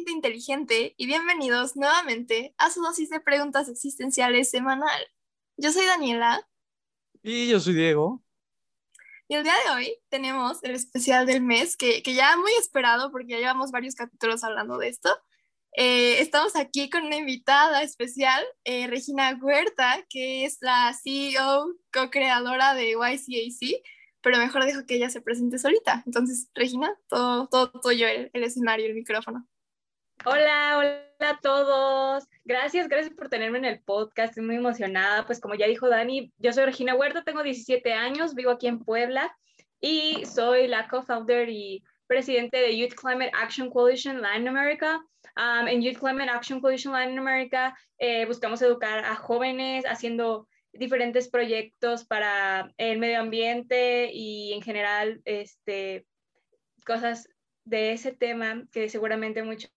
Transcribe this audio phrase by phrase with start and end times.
[0.00, 5.06] Altamente Inteligente y bienvenidos nuevamente a su dosis de preguntas existenciales semanal.
[5.58, 6.48] Yo soy Daniela.
[7.22, 8.22] Y yo soy Diego.
[9.28, 13.12] Y el día de hoy tenemos el especial del mes, que, que ya muy esperado
[13.12, 15.10] porque ya llevamos varios capítulos hablando de esto.
[15.76, 22.72] Eh, estamos aquí con una invitada especial, eh, Regina Huerta, que es la CEO, co-creadora
[22.72, 23.82] de YCAC,
[24.22, 26.02] pero mejor dejo que ella se presente solita.
[26.06, 29.46] Entonces, Regina, todo, todo tuyo, el, el escenario, el micrófono.
[30.26, 32.28] Hola, hola a todos.
[32.44, 34.30] Gracias, gracias por tenerme en el podcast.
[34.30, 35.24] Estoy muy emocionada.
[35.24, 38.80] Pues como ya dijo Dani, yo soy Regina Huerta, tengo 17 años, vivo aquí en
[38.80, 39.34] Puebla
[39.80, 45.00] y soy la co-founder y presidente de Youth Climate Action Coalition Latin America.
[45.38, 51.30] Um, en Youth Climate Action Coalition Latin America eh, buscamos educar a jóvenes haciendo diferentes
[51.30, 56.04] proyectos para el medio ambiente y en general este,
[56.84, 57.26] cosas
[57.64, 59.70] de ese tema que seguramente muchos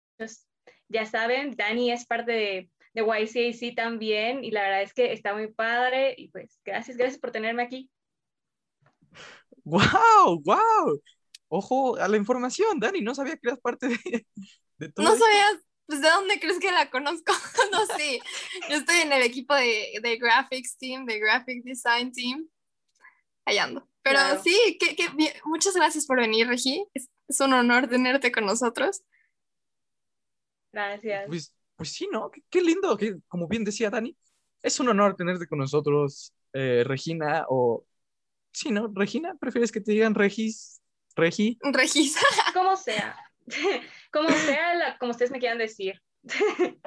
[0.89, 1.55] ya saben.
[1.55, 6.15] Dani es parte de, de YCAC también y la verdad es que está muy padre
[6.17, 7.89] y pues gracias, gracias por tenerme aquí.
[9.63, 10.41] ¡Wow!
[10.43, 11.01] ¡Wow!
[11.47, 14.25] Ojo a la información, Dani, no sabía que eras parte de,
[14.77, 15.05] de todo.
[15.05, 17.33] No sabías, pues de dónde crees que la conozco.
[17.71, 18.21] no sé,
[18.69, 22.47] yo estoy en el equipo de, de Graphics Team, de Graphic Design Team,
[23.45, 23.87] allá ando.
[24.01, 24.41] Pero claro.
[24.41, 25.09] sí, que, que,
[25.43, 26.85] muchas gracias por venir, Regi.
[26.93, 29.03] Es, es, un honor tenerte con nosotros.
[30.71, 31.27] Gracias.
[31.27, 32.31] Pues, pues sí, ¿no?
[32.31, 34.15] Qué, qué, lindo, que, como bien decía Dani,
[34.61, 37.85] es un honor tenerte con nosotros, eh, Regina, o...
[38.51, 38.91] Sí, ¿no?
[38.93, 40.81] Regina, ¿prefieres que te digan Regis?
[41.15, 41.57] Regi.
[41.61, 42.17] Regis.
[42.53, 43.15] como sea.
[44.11, 46.01] como sea, la, como ustedes me quieran decir.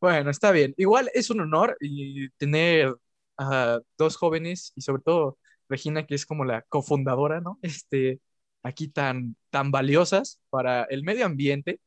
[0.00, 0.74] bueno, está bien.
[0.76, 2.94] Igual es un honor y tener
[3.38, 7.58] a dos jóvenes y sobre todo Regina, que es como la cofundadora, ¿no?
[7.62, 8.20] Este,
[8.62, 11.80] aquí tan, tan valiosas para el medio ambiente.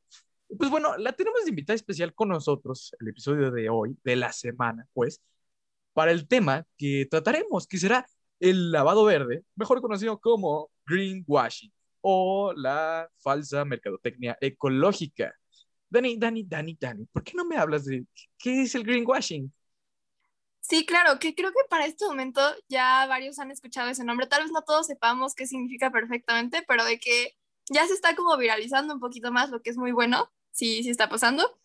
[0.58, 4.32] Pues bueno, la tenemos de invitada especial con nosotros, el episodio de hoy, de la
[4.34, 5.22] semana, pues,
[5.94, 8.08] para el tema que trataremos, que será
[8.40, 15.34] el lavado verde, mejor conocido como greenwashing o la falsa mercadotecnia ecológica.
[15.90, 18.06] Dani, Dani, Dani, Dani, ¿por qué no me hablas de
[18.38, 19.54] qué es el greenwashing?
[20.62, 24.28] Sí, claro, que creo que para este momento ya varios han escuchado ese nombre.
[24.28, 27.34] Tal vez no todos sepamos qué significa perfectamente, pero de que
[27.72, 30.90] ya se está como viralizando un poquito más, lo que es muy bueno, sí, sí
[30.90, 31.60] está pasando.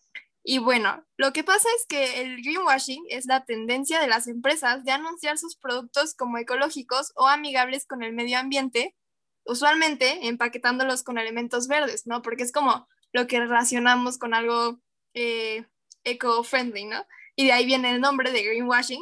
[0.47, 4.83] Y bueno, lo que pasa es que el greenwashing es la tendencia de las empresas
[4.83, 8.95] de anunciar sus productos como ecológicos o amigables con el medio ambiente,
[9.43, 12.21] usualmente empaquetándolos con elementos verdes, ¿no?
[12.21, 14.79] Porque es como lo que relacionamos con algo
[15.15, 15.65] eh,
[16.03, 17.07] eco-friendly, ¿no?
[17.35, 19.01] Y de ahí viene el nombre de greenwashing.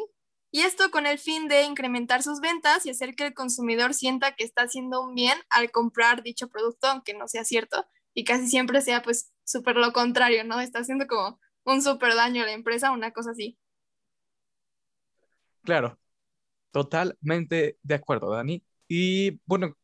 [0.49, 4.35] Y esto con el fin de incrementar sus ventas y hacer que el consumidor sienta
[4.35, 8.47] que está haciendo un bien al comprar dicho producto, aunque no sea cierto, y casi
[8.47, 10.59] siempre sea pues súper lo contrario, ¿no?
[10.59, 13.57] Está haciendo como un súper daño a la empresa, una cosa así.
[15.63, 15.99] Claro,
[16.71, 18.63] totalmente de acuerdo, Dani.
[18.87, 19.77] Y bueno,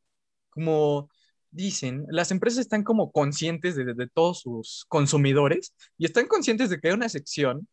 [0.50, 1.10] como
[1.52, 6.80] dicen, las empresas están como conscientes de, de, todos sus consumidores y están conscientes de
[6.80, 7.68] que hay una sección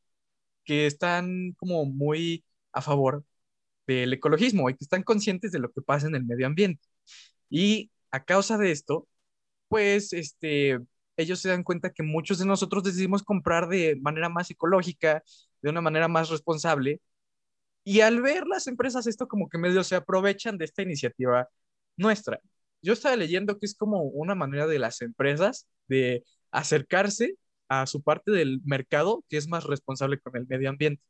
[0.65, 3.25] que están como muy a favor
[3.87, 6.83] del ecologismo y que están conscientes de lo que pasa en el medio ambiente.
[7.51, 9.09] Y a causa de esto,
[9.69, 10.81] pues este,
[11.17, 15.23] ellos se dan cuenta que muchos de nosotros decidimos comprar de manera más ecológica,
[15.63, 17.01] de una manera más responsable.
[17.85, 21.49] Y al ver las empresas esto como que medio se aprovechan de esta iniciativa
[21.97, 22.41] nuestra.
[22.83, 27.37] Yo estaba leyendo que es como una manera de las empresas de acercarse
[27.69, 31.03] a su parte del mercado que es más responsable con el medio ambiente,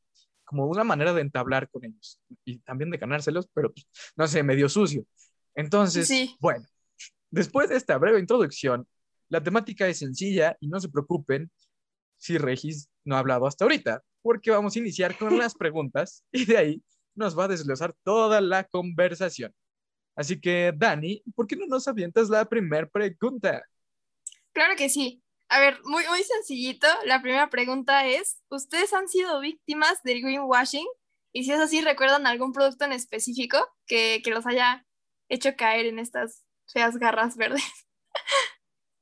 [0.45, 4.43] como una manera de entablar con ellos y también de ganárselos, pero pues, no sé,
[4.43, 5.05] medio sucio.
[5.55, 6.37] Entonces, sí.
[6.41, 6.67] bueno,
[7.31, 8.87] después de esta breve introducción,
[9.29, 11.51] la temática es sencilla y no se preocupen
[12.17, 16.45] si Regis no ha hablado hasta ahorita, porque vamos a iniciar con las preguntas y
[16.47, 16.83] de ahí
[17.15, 19.55] nos va a desglosar toda la conversación.
[20.17, 23.63] Así que, Dani, ¿por qué no nos avientas la primera pregunta?
[24.53, 25.23] Claro que sí.
[25.49, 26.87] A ver, muy, muy sencillito.
[27.05, 30.87] La primera pregunta es, ¿ustedes han sido víctimas del greenwashing?
[31.33, 34.85] Y si es así, ¿recuerdan algún producto en específico que, que los haya
[35.29, 37.63] hecho caer en estas feas garras verdes?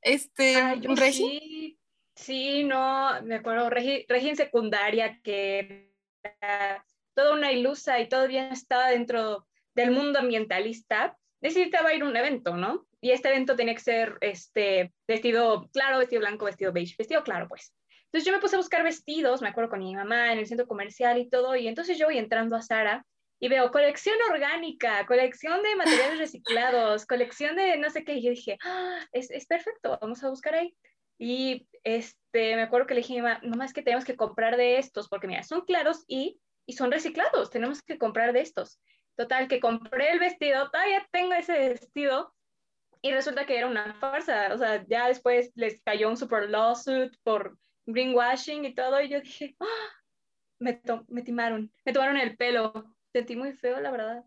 [0.04, 1.22] Este, Ay, Regi.
[1.22, 1.78] Sí,
[2.14, 5.90] sí, no, me acuerdo, Regi, Regi en secundaria, que
[6.22, 6.84] era
[7.14, 12.56] toda una ilusa y todavía estaba dentro del mundo ambientalista, necesitaba ir a un evento,
[12.56, 12.86] ¿no?
[13.00, 17.48] Y este evento tenía que ser este, vestido claro, vestido blanco, vestido beige, vestido claro,
[17.48, 17.74] pues.
[18.04, 20.66] Entonces yo me puse a buscar vestidos, me acuerdo con mi mamá en el centro
[20.66, 23.06] comercial y todo, y entonces yo voy entrando a Sara
[23.40, 28.30] y veo colección orgánica, colección de materiales reciclados, colección de no sé qué, y yo
[28.30, 30.74] dije, ah, es, es perfecto, vamos a buscar ahí.
[31.18, 35.08] Y este, me acuerdo que le dije, no más que tenemos que comprar de estos,
[35.08, 38.80] porque mira, son claros y, y son reciclados, tenemos que comprar de estos.
[39.16, 42.34] Total, que compré el vestido, todavía tengo ese vestido
[43.00, 44.52] y resulta que era una farsa.
[44.52, 49.20] O sea, ya después les cayó un super lawsuit por greenwashing y todo y yo
[49.20, 49.66] dije, ¡Ah!
[50.58, 52.93] me, me timaron, me tomaron el pelo.
[53.14, 54.24] Sentí muy feo, la verdad.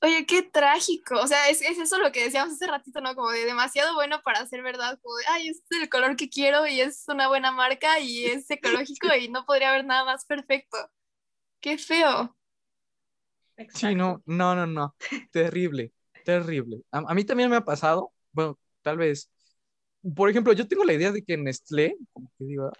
[0.00, 1.16] Oye, qué trágico.
[1.20, 3.16] O sea, es, es, eso lo que decíamos hace ratito, ¿no?
[3.16, 5.00] Como de demasiado bueno para ser verdad.
[5.02, 8.26] Como de, ay, este es el color que quiero y es una buena marca y
[8.26, 10.78] es ecológico y no podría haber nada más perfecto.
[11.60, 12.36] Qué feo.
[13.74, 14.94] Sí, no, no, no, no.
[15.32, 15.92] Terrible,
[16.24, 16.82] terrible.
[16.92, 19.28] A, mí también me ha pasado, bueno, tal vez,
[20.14, 22.70] por ejemplo, yo tengo la idea de que Nestlé, como que digo,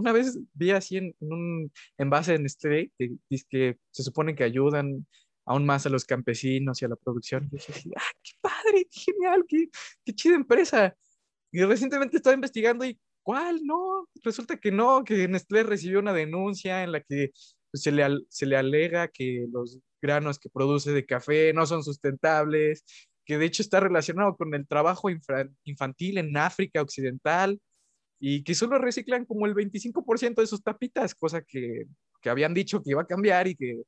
[0.00, 3.10] una vez vi así en, un envase de Nestlé que,
[3.48, 5.06] que se supone que ayudan
[5.44, 7.48] aún más a los campesinos y a la producción.
[7.52, 9.68] Y dije, ¡ah, qué padre, qué genial, qué,
[10.04, 10.96] qué chida empresa!
[11.52, 13.60] Y recientemente estaba investigando y, ¿cuál?
[13.64, 17.32] No, resulta que no, que Nestlé recibió una denuncia en la que
[17.70, 21.84] pues, se, le, se le alega que los granos que produce de café no son
[21.84, 22.84] sustentables,
[23.26, 25.08] que de hecho está relacionado con el trabajo
[25.64, 27.60] infantil en África Occidental
[28.20, 31.86] y que solo reciclan como el 25% de sus tapitas, cosa que,
[32.20, 33.82] que, habían dicho que iba a cambiar y que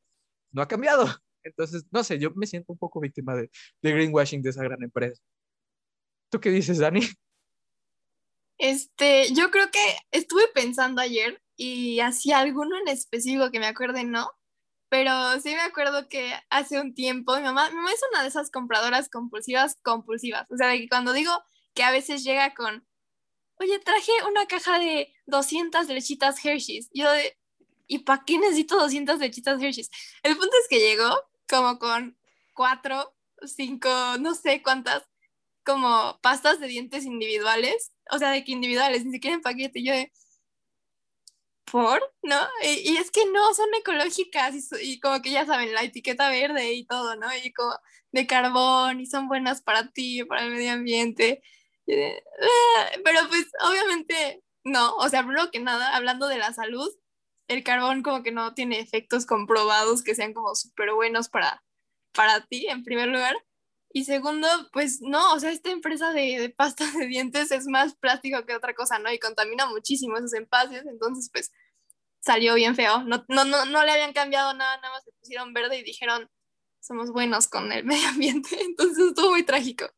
[0.51, 1.05] no ha cambiado.
[1.45, 3.51] Entonces, no sé, yo me siento un poco víctima de,
[3.83, 5.23] de greenwashing de esa gran empresa.
[6.31, 7.03] ¿Tú qué dices, Dani?
[8.59, 14.05] Este, yo creo que estuve pensando ayer y hacía alguno en específico que me acuerde,
[14.05, 14.31] ¿no?
[14.93, 18.29] pero sí me acuerdo que hace un tiempo mi mamá, mi mamá es una de
[18.29, 20.47] esas compradoras compulsivas, compulsivas.
[20.51, 21.33] O sea, de que cuando digo
[21.73, 22.87] que a veces llega con,
[23.63, 26.91] oye, traje una caja de 200 lechitas Hershey's.
[26.93, 27.37] Yo de,
[27.87, 29.91] ¿y para qué necesito 200 lechitas Hershey's?
[30.23, 31.15] El punto es que llegó
[31.49, 32.19] como con
[32.55, 33.15] cuatro,
[33.47, 33.89] cinco,
[34.21, 35.03] no sé cuántas,
[35.65, 37.93] como pastas de dientes individuales.
[38.11, 39.81] O sea, de que individuales, ni siquiera en paquete.
[39.81, 40.13] Y yo de,
[41.73, 42.03] ¿por?
[42.23, 42.39] ¿No?
[42.63, 46.85] Y, es que no, son ecológicas y, como que ya saben, la etiqueta verde y
[46.85, 47.29] todo, ¿no?
[47.43, 47.75] Y como
[48.13, 51.43] de carbón y son buenas para ti, para el medio ambiente.
[51.89, 56.89] Ah", pero pues obviamente no, o sea, primero que nada, hablando de la salud,
[57.49, 61.63] el carbón como que no tiene efectos comprobados que sean como súper buenos para,
[62.13, 63.37] para ti, en primer lugar.
[63.93, 67.95] Y segundo, pues no, o sea, esta empresa de, de pasta de dientes es más
[67.97, 69.13] plástico que otra cosa, ¿no?
[69.13, 71.51] Y contamina muchísimo esos envases, entonces pues
[72.21, 73.03] salió bien feo.
[73.05, 76.31] No, no, no, no le habían cambiado nada, nada más le pusieron verde y dijeron,
[76.81, 78.61] somos buenos con el medio ambiente.
[78.63, 79.91] Entonces estuvo muy trágico.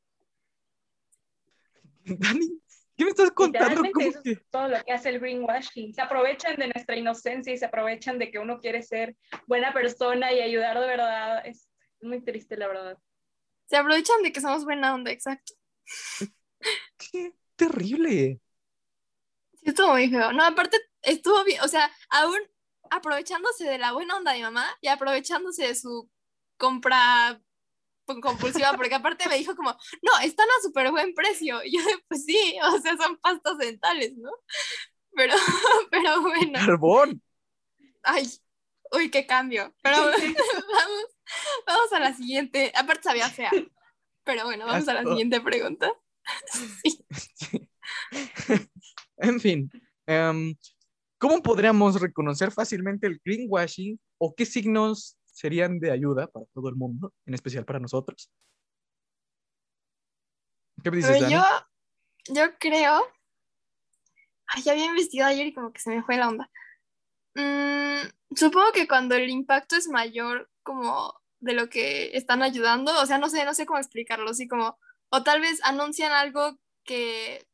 [2.18, 2.60] Dani,
[2.96, 3.82] ¿qué me estás contando?
[3.98, 5.94] Eso es todo lo que hace el greenwashing.
[5.94, 9.16] Se aprovechan de nuestra inocencia y se aprovechan de que uno quiere ser
[9.46, 11.46] buena persona y ayudar de verdad.
[11.46, 11.68] Es
[12.00, 12.98] muy triste, la verdad.
[13.66, 15.54] Se aprovechan de que somos buena onda, exacto.
[16.98, 18.40] Qué terrible.
[19.54, 20.32] Sí, estuvo muy feo.
[20.32, 22.38] No, aparte estuvo bien, o sea, aún
[22.90, 26.10] aprovechándose de la buena onda de mi mamá y aprovechándose de su
[26.58, 27.40] compra
[28.20, 29.70] compulsiva, porque aparte me dijo como,
[30.02, 31.62] no, están a súper buen precio.
[31.64, 34.30] Y yo, pues sí, o sea, son pastas dentales, ¿no?
[35.14, 35.34] Pero,
[35.90, 36.58] pero bueno.
[36.64, 37.22] Carbón.
[38.02, 38.28] Ay,
[38.92, 39.74] uy, qué cambio.
[39.82, 41.06] Pero vamos,
[41.66, 42.72] vamos a la siguiente.
[42.74, 43.50] Aparte sabía fea.
[44.24, 45.92] Pero bueno, vamos a la siguiente pregunta.
[49.18, 49.70] En fin,
[50.06, 50.56] em,
[51.18, 56.76] ¿cómo podríamos reconocer fácilmente el greenwashing o qué signos serían de ayuda para todo el
[56.76, 58.30] mundo, en especial para nosotros?
[60.82, 61.34] ¿Qué me dices, Dani?
[61.34, 61.42] Yo,
[62.32, 63.02] yo creo...
[64.46, 66.50] Ay, ya había investigado ayer y como que se me fue la onda.
[67.34, 73.06] Mm, supongo que cuando el impacto es mayor como de lo que están ayudando, o
[73.06, 74.78] sea, no sé, no sé cómo explicarlo, así como,
[75.10, 77.46] o tal vez anuncian algo que,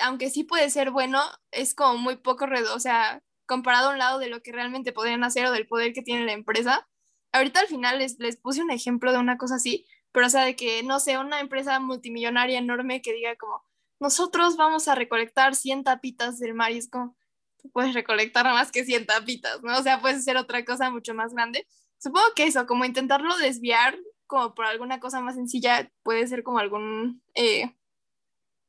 [0.00, 4.18] aunque sí puede ser bueno, es como muy poco, o sea, comparado a un lado
[4.18, 6.88] de lo que realmente podrían hacer o del poder que tiene la empresa.
[7.32, 10.44] Ahorita al final les, les puse un ejemplo de una cosa así, pero o sea,
[10.44, 13.64] de que, no sé, una empresa multimillonaria enorme que diga como,
[14.00, 17.16] nosotros vamos a recolectar 100 tapitas del mar y es como,
[17.58, 19.78] tú puedes recolectar más que 100 tapitas, ¿no?
[19.78, 21.66] O sea, puedes hacer otra cosa mucho más grande.
[21.98, 23.96] Supongo que eso, como intentarlo desviar
[24.26, 27.76] como por alguna cosa más sencilla, puede ser como algún, eh,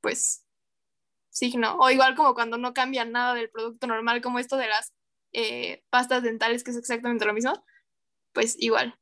[0.02, 0.46] pues,
[1.30, 1.78] signo.
[1.80, 4.94] O igual como cuando no cambia nada del producto normal, como esto de las
[5.32, 7.54] eh, pastas dentales, que es exactamente lo mismo,
[8.34, 8.96] pues igual.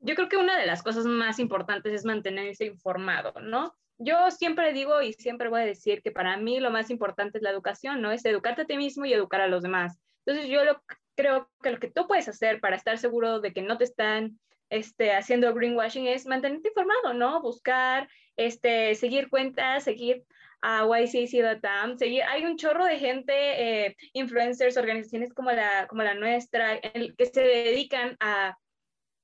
[0.00, 3.74] Yo creo que una de las cosas más importantes es mantenerse informado, ¿no?
[3.98, 7.42] Yo siempre digo y siempre voy a decir que para mí lo más importante es
[7.42, 8.12] la educación, ¿no?
[8.12, 9.98] Es educarte a ti mismo y educar a los demás.
[10.24, 10.82] Entonces yo lo,
[11.16, 14.38] creo que lo que tú puedes hacer para estar seguro de que no te están
[14.68, 17.40] este, haciendo greenwashing es mantenerte informado, ¿no?
[17.40, 20.24] Buscar, este, seguir cuentas, seguir
[20.68, 21.96] a YCC Latam.
[22.28, 23.32] Hay un chorro de gente,
[23.86, 28.58] eh, influencers, organizaciones como la, como la nuestra, que se dedican a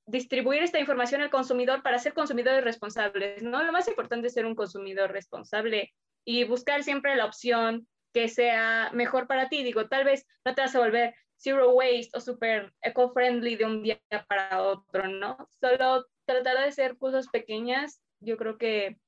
[0.06, 3.64] distribuir esta información al consumidor para ser consumidores responsables, ¿no?
[3.64, 5.92] Lo más importante es ser un consumidor responsable
[6.24, 9.64] y buscar siempre la opción que sea mejor para ti.
[9.64, 13.82] Digo, tal vez no te vas a volver zero waste o super eco-friendly de un
[13.82, 15.36] día para otro, ¿no?
[15.60, 19.00] Solo tratar de hacer cosas pequeñas, yo creo que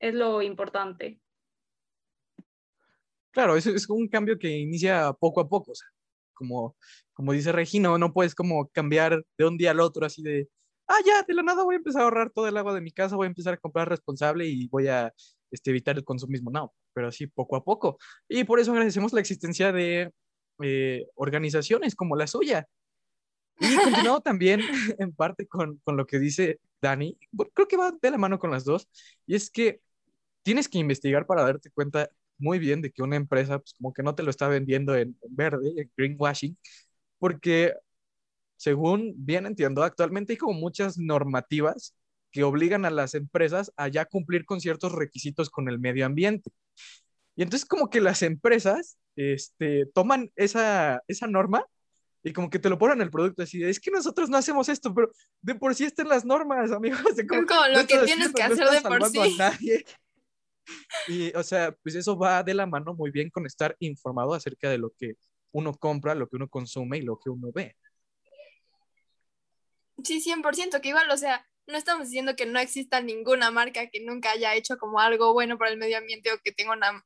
[0.00, 1.20] es lo importante.
[3.36, 5.86] Claro, es, es un cambio que inicia poco a poco, o sea,
[6.32, 6.74] como,
[7.12, 10.48] como dice Regina, no puedes como cambiar de un día al otro así de,
[10.88, 12.92] ah, ya, de la nada voy a empezar a ahorrar todo el agua de mi
[12.92, 15.12] casa, voy a empezar a comprar responsable y voy a
[15.50, 17.98] este, evitar el consumismo, no, pero así poco a poco.
[18.26, 20.10] Y por eso agradecemos la existencia de
[20.62, 22.66] eh, organizaciones como la suya.
[23.60, 24.60] Y continuado también
[24.98, 27.18] en parte con, con lo que dice Dani,
[27.52, 28.88] creo que va de la mano con las dos,
[29.26, 29.82] y es que
[30.42, 34.02] tienes que investigar para darte cuenta muy bien de que una empresa, pues como que
[34.02, 36.56] no te lo está vendiendo en, verde, en greenwashing,
[37.18, 37.74] porque
[38.56, 41.94] según bien entiendo, actualmente hay como muchas normativas
[42.30, 46.50] que obligan a las empresas a ya cumplir con ciertos requisitos con el medio ambiente.
[47.34, 51.64] Y entonces como que las empresas este, toman esa, esa norma
[52.22, 54.68] y como que te lo ponen en el producto así, es que nosotros no hacemos
[54.68, 55.12] esto, pero
[55.42, 57.14] de por sí están las normas, amigos.
[57.14, 59.36] De como, lo que tienes que hacer de por sí.
[61.08, 64.70] Y, o sea, pues eso va de la mano muy bien con estar informado acerca
[64.70, 65.14] de lo que
[65.52, 67.76] uno compra, lo que uno consume y lo que uno ve.
[70.04, 74.00] Sí, 100%, que igual, o sea, no estamos diciendo que no exista ninguna marca que
[74.00, 77.04] nunca haya hecho como algo bueno para el medio ambiente o que tenga una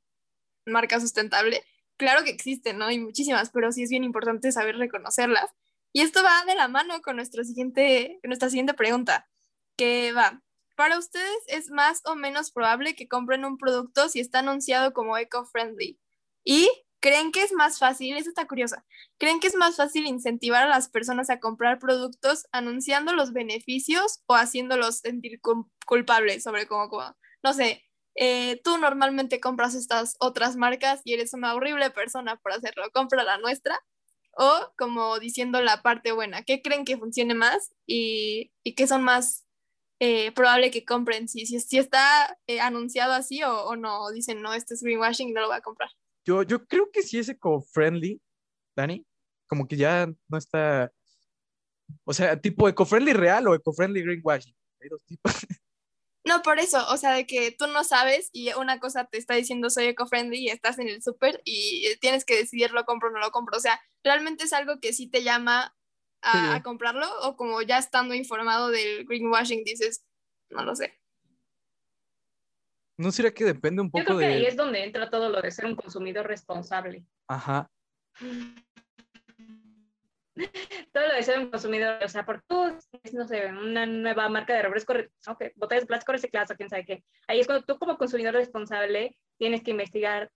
[0.67, 1.63] marca sustentable.
[1.97, 2.87] Claro que existen, ¿no?
[2.87, 5.51] Hay muchísimas, pero sí es bien importante saber reconocerlas.
[5.93, 9.29] Y esto va de la mano con nuestro siguiente, nuestra siguiente pregunta,
[9.77, 10.43] que va,
[10.81, 15.19] para ustedes es más o menos probable que compren un producto si está anunciado como
[15.19, 16.01] eco-friendly.
[16.43, 16.71] Y
[17.01, 18.87] creen que es más fácil, eso está curiosa,
[19.19, 24.23] creen que es más fácil incentivar a las personas a comprar productos anunciando los beneficios
[24.25, 25.39] o haciéndolos sentir
[25.85, 26.89] culpables sobre cómo,
[27.43, 27.85] no sé,
[28.15, 33.23] eh, tú normalmente compras estas otras marcas y eres una horrible persona por hacerlo, compra
[33.23, 33.79] la nuestra.
[34.33, 39.03] O como diciendo la parte buena, ¿qué creen que funcione más y, y qué son
[39.03, 39.45] más
[40.01, 44.41] eh, probable que compren si, si, si está eh, anunciado así o, o, no, dicen,
[44.41, 45.91] no, este es greenwashing y no lo voy a comprar.
[46.25, 48.21] Yo, yo creo que sí es eco-friendly,
[48.75, 49.07] Dani,
[49.47, 50.91] como que ya no está,
[52.05, 54.55] o sea, tipo eco-friendly real o eco-friendly greenwashing.
[54.81, 55.33] Hay dos tipos.
[56.23, 59.35] No, por eso, o sea, de que tú no sabes y una cosa te está
[59.35, 63.13] diciendo soy eco-friendly y estás en el súper y tienes que decidir lo compro o
[63.13, 63.57] no lo compro.
[63.57, 65.75] O sea, realmente es algo que sí te llama
[66.23, 70.05] a, comprarlo o como ya estando informado del greenwashing dices,
[70.51, 70.99] no lo sé.
[72.97, 74.35] ¿No será que depende un poco Yo creo que de...
[74.35, 77.05] ahí es donde entra todo lo de ser un consumidor responsable.
[77.29, 77.71] Ajá.
[80.93, 82.77] todo lo de ser un consumidor, o sea, por tú,
[83.13, 84.95] no sé, una nueva marca de refresco,
[85.27, 87.05] ok, botellas de plástico recicladas o quién sabe qué.
[87.27, 90.31] Ahí es cuando tú como consumidor responsable tienes que investigar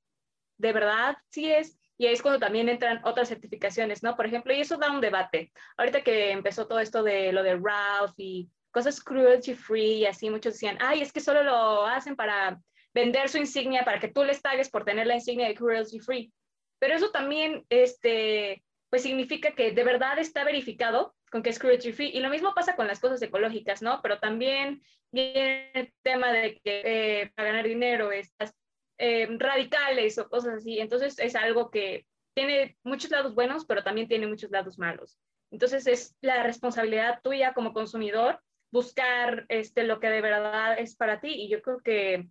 [0.56, 4.16] de verdad si es y ahí es cuando también entran otras certificaciones, ¿no?
[4.16, 5.52] Por ejemplo, y eso da un debate.
[5.76, 10.28] Ahorita que empezó todo esto de lo de Ralph y cosas cruelty free y así,
[10.30, 12.60] muchos decían, ay, es que solo lo hacen para
[12.92, 16.32] vender su insignia, para que tú les pagues por tener la insignia de cruelty free.
[16.80, 21.92] Pero eso también, este, pues significa que de verdad está verificado con que es cruelty
[21.92, 22.10] free.
[22.10, 24.00] Y lo mismo pasa con las cosas ecológicas, ¿no?
[24.02, 24.82] Pero también
[25.12, 28.52] viene el tema de que eh, para ganar dinero estás
[28.98, 30.78] eh, radicales o cosas así.
[30.78, 35.18] Entonces es algo que tiene muchos lados buenos, pero también tiene muchos lados malos.
[35.50, 38.40] Entonces es la responsabilidad tuya como consumidor
[38.72, 41.28] buscar este, lo que de verdad es para ti.
[41.28, 42.28] Y yo creo que,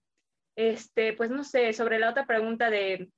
[0.58, 3.10] este, pues no sé, sobre la otra pregunta de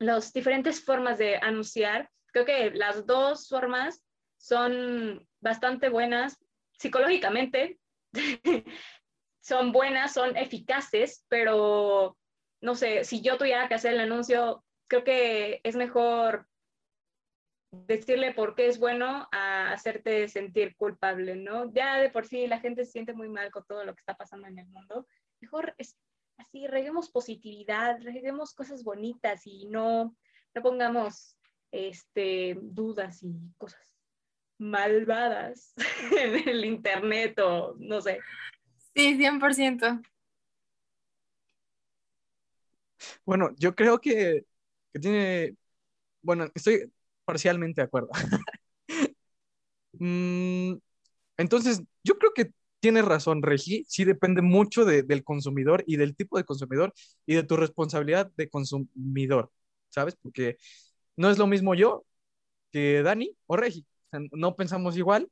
[0.00, 4.02] las diferentes formas de anunciar, creo que las dos formas
[4.38, 7.78] son bastante buenas psicológicamente,
[9.40, 12.16] son buenas, son eficaces, pero
[12.64, 16.48] no sé, si yo tuviera que hacer el anuncio, creo que es mejor
[17.86, 21.70] decirle por qué es bueno a hacerte sentir culpable, ¿no?
[21.74, 24.16] Ya de por sí la gente se siente muy mal con todo lo que está
[24.16, 25.06] pasando en el mundo.
[25.40, 25.98] Mejor es
[26.38, 30.16] así, reguemos positividad, reguemos cosas bonitas y no,
[30.54, 31.36] no pongamos
[31.70, 33.94] este, dudas y cosas
[34.58, 35.74] malvadas
[36.18, 38.20] en el internet o no sé.
[38.94, 40.02] Sí, 100%.
[43.24, 44.44] Bueno, yo creo que,
[45.00, 45.56] tiene,
[46.22, 46.92] bueno, estoy
[47.24, 48.10] parcialmente de acuerdo.
[49.98, 50.74] Mm,
[51.38, 56.36] entonces, yo creo que tienes razón, Regi, sí depende mucho del consumidor y del tipo
[56.38, 56.92] de consumidor
[57.26, 59.50] y de tu responsabilidad de consumidor,
[59.90, 60.16] ¿sabes?
[60.22, 60.58] Porque
[61.16, 62.04] no es lo mismo yo
[62.72, 63.86] que Dani o Regi.
[64.32, 65.30] no pensamos igual.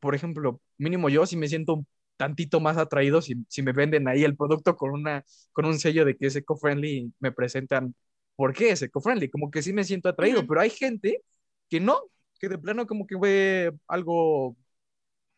[0.00, 1.86] Por ejemplo, mínimo yo si me siento un
[2.20, 6.04] tantito más atraído si, si me venden ahí el producto con, una, con un sello
[6.04, 7.94] de que es eco-friendly y me presentan
[8.36, 9.30] por qué es eco-friendly.
[9.30, 11.22] Como que sí me siento atraído, pero hay gente
[11.70, 11.98] que no,
[12.38, 14.54] que de plano como que ve algo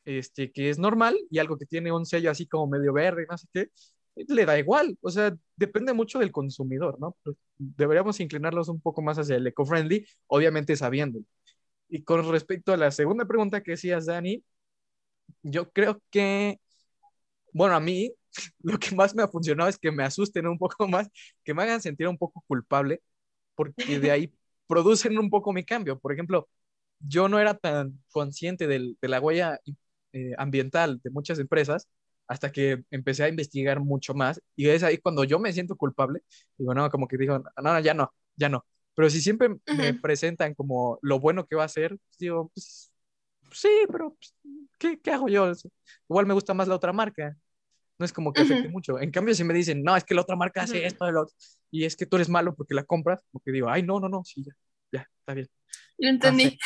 [0.04, 3.38] este, que es normal y algo que tiene un sello así como medio verde, no
[3.38, 3.70] sé qué,
[4.16, 4.98] le da igual.
[5.02, 7.16] O sea, depende mucho del consumidor, ¿no?
[7.22, 11.20] Pues, deberíamos inclinarlos un poco más hacia el eco-friendly, obviamente sabiendo.
[11.88, 14.42] Y con respecto a la segunda pregunta que decías, Dani,
[15.42, 16.60] yo creo que,
[17.52, 18.12] bueno, a mí
[18.62, 21.08] lo que más me ha funcionado es que me asusten un poco más,
[21.44, 23.02] que me hagan sentir un poco culpable,
[23.54, 24.32] porque de ahí
[24.66, 25.98] producen un poco mi cambio.
[25.98, 26.48] Por ejemplo,
[27.00, 29.60] yo no era tan consciente del, de la huella
[30.12, 31.88] eh, ambiental de muchas empresas
[32.28, 36.22] hasta que empecé a investigar mucho más y es ahí cuando yo me siento culpable,
[36.56, 38.64] digo, no, como que digo, no, no, ya no, ya no.
[38.94, 42.92] Pero si siempre me presentan como lo bueno que va a ser, pues digo, pues,
[43.52, 44.34] sí, pero pues,
[44.78, 45.50] ¿qué, ¿qué, hago yo?
[46.08, 47.36] Igual me gusta más la otra marca.
[48.02, 48.98] No es como que afecte mucho.
[48.98, 51.12] En cambio, si me dicen, no, es que la otra marca hace esto, de
[51.70, 54.24] y es que tú eres malo porque la compras, porque digo, ay, no, no, no,
[54.24, 54.52] sí, ya,
[54.90, 55.48] ya, está bien.
[55.98, 56.58] Lo entendí.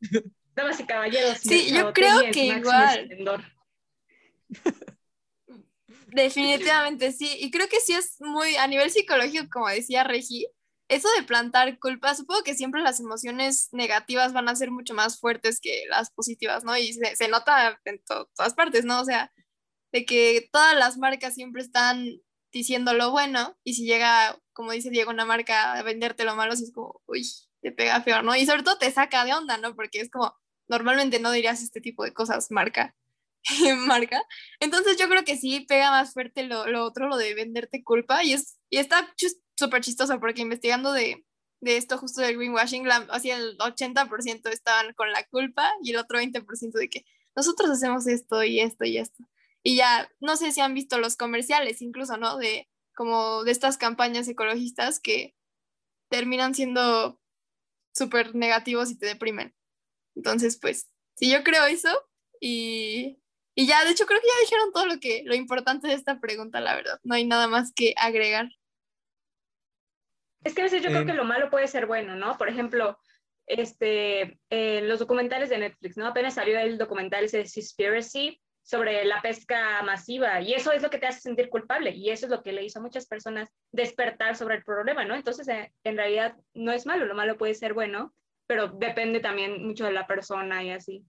[0.54, 1.38] Damas y caballeros.
[1.38, 3.10] Sí, yo creo que igual.
[6.06, 10.46] Definitivamente sí, y creo que sí es muy a nivel psicológico, como decía Regi,
[10.86, 15.18] eso de plantar culpa, supongo que siempre las emociones negativas van a ser mucho más
[15.18, 16.76] fuertes que las positivas, ¿no?
[16.76, 19.00] Y se, nota en todas partes, ¿no?
[19.00, 19.32] O sea,
[19.92, 22.20] de que todas las marcas siempre están
[22.52, 26.54] diciendo lo bueno y si llega, como dice Diego, una marca a venderte lo malo,
[26.54, 27.22] es como, uy,
[27.60, 28.34] te pega feo, ¿no?
[28.36, 29.74] Y sobre todo te saca de onda, ¿no?
[29.74, 30.34] Porque es como,
[30.68, 32.94] normalmente no dirías este tipo de cosas, marca.
[33.86, 34.22] marca.
[34.60, 38.24] Entonces yo creo que sí pega más fuerte lo, lo otro, lo de venderte culpa.
[38.24, 39.12] Y, es, y está
[39.56, 41.24] súper chistoso porque investigando de,
[41.60, 45.98] de, esto justo del greenwashing, la, así el 80% estaban con la culpa y el
[45.98, 49.24] otro 20% de que nosotros hacemos esto y esto y esto.
[49.66, 52.36] Y ya, no sé si han visto los comerciales incluso, ¿no?
[52.36, 55.34] De como de estas campañas ecologistas que
[56.08, 57.20] terminan siendo
[57.92, 59.56] súper negativos y te deprimen.
[60.14, 61.90] Entonces, pues, sí, yo creo eso
[62.40, 63.18] y,
[63.56, 66.20] y, ya, de hecho, creo que ya dijeron todo lo que, lo importante de esta
[66.20, 67.00] pregunta, la verdad.
[67.02, 68.48] No hay nada más que agregar.
[70.44, 72.38] Es que a veces yo creo que lo malo puede ser bueno, ¿no?
[72.38, 73.00] Por ejemplo,
[73.48, 76.06] este, eh, los documentales de Netflix, ¿no?
[76.06, 80.90] Apenas salió el documental ese de Seaspiracy sobre la pesca masiva y eso es lo
[80.90, 83.48] que te hace sentir culpable y eso es lo que le hizo a muchas personas
[83.72, 85.14] despertar sobre el problema, ¿no?
[85.14, 88.12] Entonces, eh, en realidad no es malo, lo malo puede ser bueno
[88.46, 91.04] pero depende también mucho de la persona y así.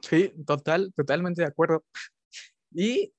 [0.00, 1.84] Sí, total, totalmente de acuerdo.
[2.72, 3.12] Y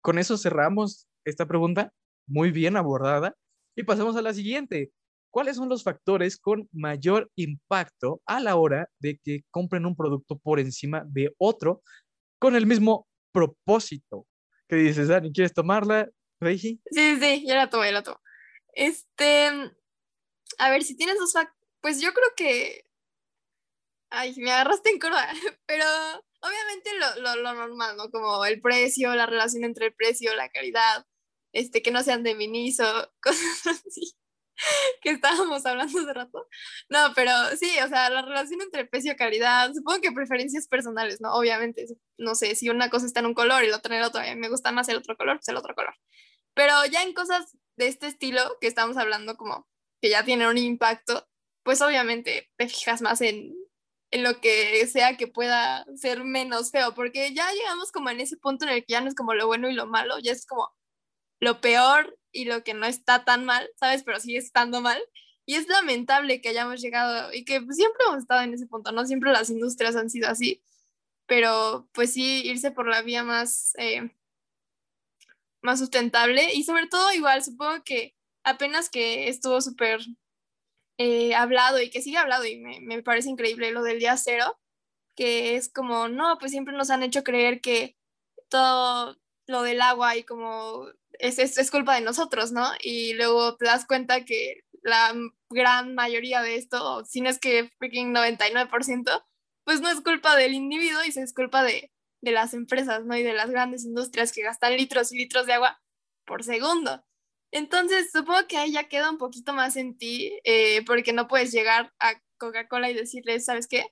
[0.00, 1.92] con eso cerramos esta pregunta,
[2.26, 3.36] muy bien abordada,
[3.76, 4.90] y pasamos a la siguiente.
[5.30, 10.38] ¿Cuáles son los factores con mayor impacto a la hora de que compren un producto
[10.38, 11.82] por encima de otro
[12.40, 14.26] con el mismo propósito?
[14.68, 15.32] ¿Qué dices, Dani?
[15.32, 16.08] ¿Quieres tomarla,
[16.40, 16.80] Reiji?
[16.90, 18.20] Sí, sí, ya la tomo, ya la tomo.
[18.72, 19.72] Este,
[20.58, 22.84] a ver, si tienes dos factores, pues yo creo que...
[24.12, 25.28] Ay, me agarraste en curva,
[25.66, 25.84] pero
[26.40, 28.10] obviamente lo, lo, lo, normal, ¿no?
[28.10, 31.06] Como el precio, la relación entre el precio, la calidad,
[31.52, 32.84] este, que no sean de miniso,
[33.22, 34.16] cosas así
[35.02, 36.48] que estábamos hablando hace rato.
[36.88, 41.20] No, pero sí, o sea, la relación entre precio y calidad, supongo que preferencias personales,
[41.20, 41.32] ¿no?
[41.34, 41.86] Obviamente,
[42.18, 44.20] no sé, si una cosa está en un color y la otra en el otro,
[44.20, 45.94] mí me gusta más el otro color, pues el otro color.
[46.54, 49.66] Pero ya en cosas de este estilo que estamos hablando, como
[50.00, 51.26] que ya tienen un impacto,
[51.62, 53.54] pues obviamente te fijas más en,
[54.10, 58.36] en lo que sea que pueda ser menos feo, porque ya llegamos como en ese
[58.36, 60.46] punto en el que ya no es como lo bueno y lo malo, ya es
[60.46, 60.70] como
[61.40, 64.02] lo peor y lo que no está tan mal, ¿sabes?
[64.04, 65.00] Pero sigue estando mal.
[65.46, 69.06] Y es lamentable que hayamos llegado y que siempre hemos estado en ese punto, no
[69.06, 70.62] siempre las industrias han sido así,
[71.26, 74.10] pero pues sí, irse por la vía más, eh,
[75.62, 80.00] más sustentable y sobre todo igual, supongo que apenas que estuvo súper
[80.98, 84.58] eh, hablado y que sigue hablado y me, me, parece increíble lo del día cero,
[85.16, 87.96] que es como, no, pues siempre nos han hecho creer que
[88.48, 89.18] todo
[89.50, 90.86] lo del agua y como
[91.18, 92.66] es, es, es culpa de nosotros, ¿no?
[92.82, 95.14] Y luego te das cuenta que la
[95.50, 99.24] gran mayoría de esto, si no es que freaking 99%,
[99.64, 101.90] pues no es culpa del individuo y es culpa de,
[102.22, 103.16] de las empresas, ¿no?
[103.16, 105.80] Y de las grandes industrias que gastan litros y litros de agua
[106.26, 107.04] por segundo.
[107.52, 111.52] Entonces, supongo que ahí ya queda un poquito más en ti, eh, porque no puedes
[111.52, 113.86] llegar a Coca-Cola y decirles, ¿sabes qué?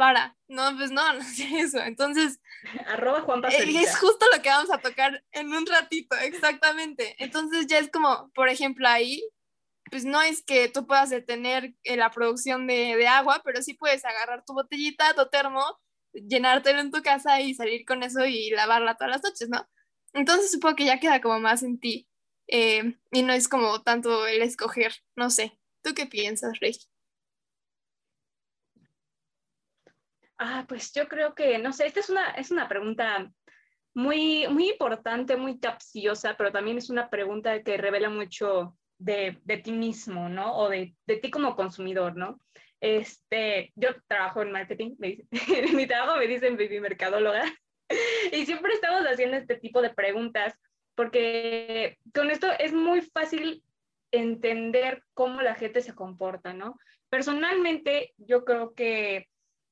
[0.00, 0.34] Para.
[0.48, 1.78] No, pues no, no sé eso.
[1.78, 2.40] Entonces,
[2.86, 3.80] Arroba Juan eh, Pastelita.
[3.82, 7.16] es justo lo que vamos a tocar en un ratito, exactamente.
[7.18, 9.22] Entonces ya es como, por ejemplo, ahí,
[9.90, 13.74] pues no es que tú puedas detener eh, la producción de, de agua, pero sí
[13.74, 15.62] puedes agarrar tu botellita, tu termo,
[16.14, 19.68] llenártelo en tu casa y salir con eso y lavarla todas las noches, ¿no?
[20.14, 22.08] Entonces supongo que ya queda como más en ti
[22.48, 25.58] eh, y no es como tanto el escoger, no sé.
[25.82, 26.74] ¿Tú qué piensas, Rey?
[30.42, 33.30] Ah, pues yo creo que, no sé, esta es una, es una pregunta
[33.92, 39.58] muy, muy importante, muy capciosa, pero también es una pregunta que revela mucho de, de
[39.58, 40.56] ti mismo, ¿no?
[40.56, 42.40] O de, de ti como consumidor, ¿no?
[42.80, 47.44] Este, yo trabajo en marketing, me en mi trabajo me dicen baby mercadóloga,
[48.32, 50.58] y siempre estamos haciendo este tipo de preguntas,
[50.94, 53.62] porque con esto es muy fácil
[54.10, 56.78] entender cómo la gente se comporta, ¿no?
[57.10, 59.28] Personalmente, yo creo que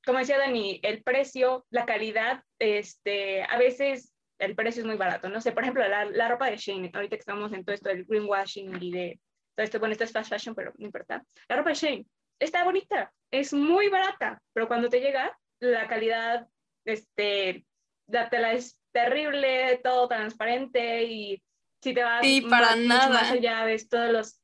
[0.09, 5.29] como decía Dani, el precio, la calidad, este, a veces el precio es muy barato.
[5.29, 7.89] No sé, por ejemplo, la, la ropa de Shane, ahorita que estamos en todo esto
[7.89, 9.19] del greenwashing y de
[9.55, 11.23] todo esto, bueno, esto es fast fashion, pero no importa.
[11.47, 12.05] La ropa de Shane
[12.39, 16.47] está bonita, es muy barata, pero cuando te llega, la calidad,
[16.85, 17.67] este,
[18.07, 21.39] la tela es terrible, todo transparente y
[21.83, 23.09] si te vas Sí, para mucho nada.
[23.09, 24.41] más allá, ves todos los...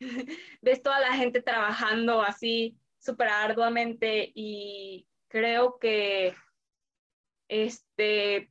[0.62, 6.34] ves toda la gente trabajando así súper arduamente y creo que
[7.48, 8.50] este,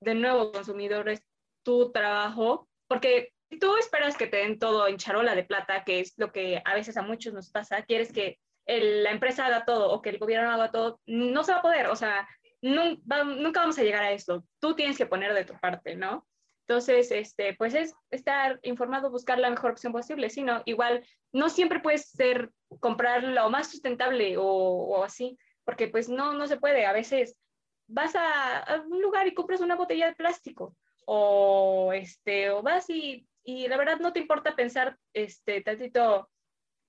[0.00, 1.22] de nuevo, consumidor, es
[1.64, 6.14] tu trabajo, porque tú esperas que te den todo en charola de plata, que es
[6.18, 10.02] lo que a veces a muchos nos pasa, quieres que la empresa haga todo o
[10.02, 12.28] que el gobierno haga todo, no se va a poder, o sea,
[12.60, 15.96] nun- va- nunca vamos a llegar a eso, tú tienes que poner de tu parte,
[15.96, 16.27] ¿no?
[16.68, 21.02] Entonces, este, pues es estar informado, buscar la mejor opción posible, si no, igual
[21.32, 26.46] no siempre puedes ser, comprar lo más sustentable o, o así, porque pues no, no
[26.46, 27.38] se puede, a veces
[27.86, 30.76] vas a, a un lugar y compras una botella de plástico
[31.06, 36.28] o, este, o vas y, y la verdad no te importa pensar este, tantito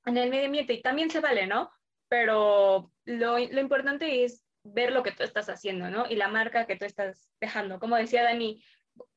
[0.04, 1.72] en el medio ambiente y también se vale, ¿no?
[2.10, 6.06] Pero lo, lo importante es ver lo que tú estás haciendo, ¿no?
[6.10, 7.80] Y la marca que tú estás dejando.
[7.80, 8.62] Como decía Dani,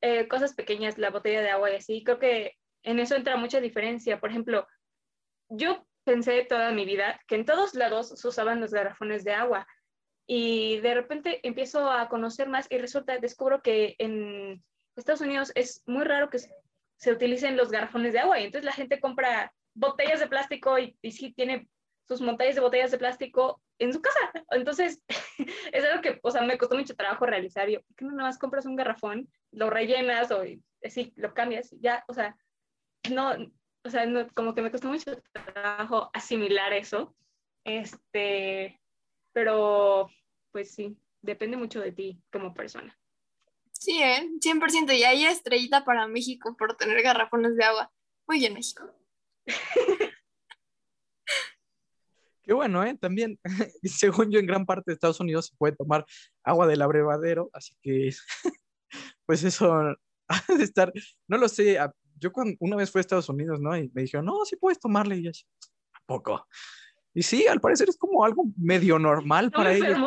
[0.01, 3.61] eh, cosas pequeñas, la botella de agua y así, creo que en eso entra mucha
[3.61, 4.19] diferencia.
[4.19, 4.67] Por ejemplo,
[5.49, 9.67] yo pensé toda mi vida que en todos lados se usaban los garrafones de agua
[10.27, 14.63] y de repente empiezo a conocer más y resulta, descubro que en
[14.95, 18.71] Estados Unidos es muy raro que se- utilicen los garrafones de agua y entonces la
[18.71, 21.67] gente compra botellas de plástico y, y sí tiene
[22.07, 24.31] sus montañas de botellas de plástico en su casa.
[24.51, 25.01] Entonces,
[25.71, 27.69] es algo que, o sea, me costó mucho trabajo realizar.
[27.69, 30.43] Yo, ¿por qué no nada más compras un garrafón, lo rellenas o
[30.83, 32.03] así, lo cambias ya?
[32.07, 32.35] O sea,
[33.09, 33.33] no,
[33.83, 35.21] o sea, no, como que me costó mucho
[35.53, 37.15] trabajo asimilar eso.
[37.63, 38.79] Este,
[39.31, 40.09] pero,
[40.51, 42.97] pues sí, depende mucho de ti como persona.
[43.71, 44.29] Sí, ¿eh?
[44.39, 44.93] 100%.
[44.97, 47.91] Y ahí estrellita para México por tener garrafones de agua.
[48.27, 48.89] Muy bien, México.
[52.43, 52.97] Qué bueno, ¿eh?
[52.99, 53.39] También,
[53.83, 56.05] según yo, en gran parte de Estados Unidos se puede tomar
[56.43, 58.09] agua del abrevadero, así que,
[59.25, 59.73] pues eso
[60.27, 60.91] ha de estar,
[61.27, 61.77] no lo sé,
[62.19, 63.77] yo cuando una vez fui a Estados Unidos, ¿no?
[63.77, 65.45] Y me dijeron, no, sí puedes tomarle, y yo así,
[65.93, 66.45] ¿a poco?
[67.13, 69.99] Y sí, al parecer es como algo medio normal ¿No para me ellos.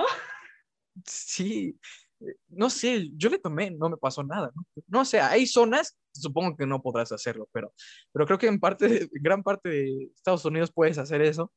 [1.04, 1.78] Sí,
[2.20, 4.66] eh, no sé, yo le tomé, no me pasó nada, ¿no?
[4.88, 7.72] No sé, hay zonas, supongo que no podrás hacerlo, pero,
[8.12, 11.52] pero creo que en parte, en gran parte de Estados Unidos puedes hacer eso.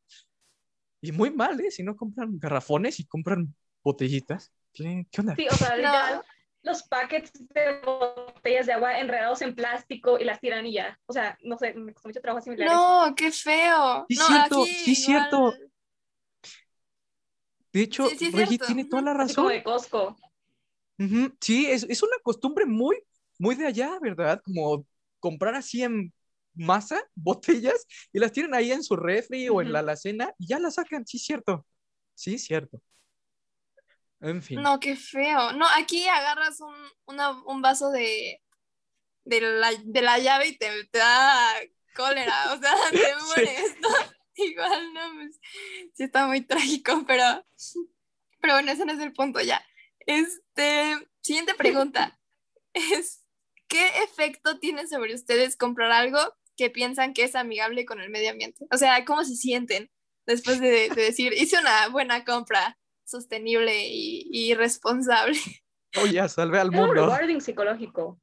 [1.02, 1.72] Y muy mal, ¿eh?
[1.72, 4.52] Si no compran garrafones y compran botellitas.
[4.74, 5.36] ¿Qué, qué onda?
[5.36, 5.78] Sí, o sea,
[6.16, 6.24] No.
[6.64, 11.00] los paquetes de botellas de agua enredados en plástico y las tiran y ya.
[11.06, 12.76] O sea, no sé, me costó mucho trabajo asimilar eso.
[13.08, 14.06] No, qué feo.
[14.10, 15.38] Sí, no, cierto, aquí sí, cierto.
[15.38, 15.72] igual-
[17.72, 18.66] De hecho, Sí, sí, Regi cierto.
[18.66, 19.58] tiene toda la Así como razón.
[19.58, 20.18] de Costco.
[21.40, 22.98] Sí, es, es una costumbre muy,
[23.38, 24.42] muy de allá, ¿verdad?
[24.44, 24.86] Como
[25.20, 26.12] comprar así en
[26.60, 30.60] masa botellas y las tienen ahí en su refri o en la alacena y ya
[30.60, 31.06] las sacan.
[31.08, 31.66] Sí, cierto.
[32.16, 32.82] Sí, cierto.
[34.22, 34.62] En fin.
[34.62, 35.54] No, qué feo.
[35.54, 38.42] No, aquí agarras un, una- un vaso de,
[39.24, 41.54] de, la, de la llave y te, te da
[41.96, 43.90] cólera, o sea, te mueres, ¿no?
[44.36, 45.40] Igual, no, pues,
[45.94, 47.24] sí está muy trágico, pero,
[48.42, 49.62] pero bueno, ese no es el punto ya.
[50.00, 52.20] Este, siguiente pregunta
[52.74, 53.26] es,
[53.68, 56.20] ¿qué efecto tiene sobre ustedes comprar algo
[56.60, 58.66] que piensan que es amigable con el medio ambiente?
[58.72, 59.90] O sea, ¿cómo se sienten
[60.28, 62.78] después de, de decir, hice una buena compra?
[63.10, 65.38] sostenible y, y responsable.
[65.98, 67.08] Oh, ya, salvé al Es un mundo.
[67.08, 68.22] rewarding psicológico.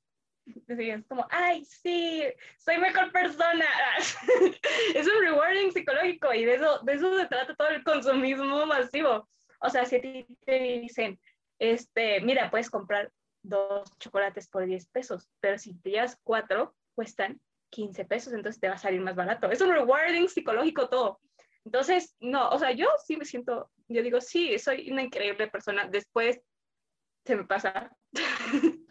[0.68, 2.22] es como, ay, sí,
[2.58, 3.66] soy mejor persona.
[4.94, 9.28] es un rewarding psicológico y de eso, de eso se trata todo el consumismo masivo.
[9.60, 11.18] O sea, si a ti te dicen,
[11.58, 13.10] este, mira, puedes comprar
[13.42, 17.40] dos chocolates por 10 pesos, pero si te llevas cuatro, cuestan
[17.76, 19.50] 15 pesos, entonces te va a salir más barato.
[19.50, 21.20] Es un rewarding psicológico todo.
[21.62, 25.86] Entonces, no, o sea, yo sí me siento, yo digo, sí, soy una increíble persona.
[25.86, 26.40] Después
[27.26, 27.94] se me pasa.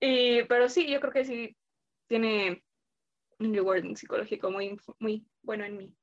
[0.00, 1.56] y, pero sí, yo creo que sí
[2.06, 2.62] tiene
[3.38, 5.96] un rewarding psicológico muy, muy bueno en mí.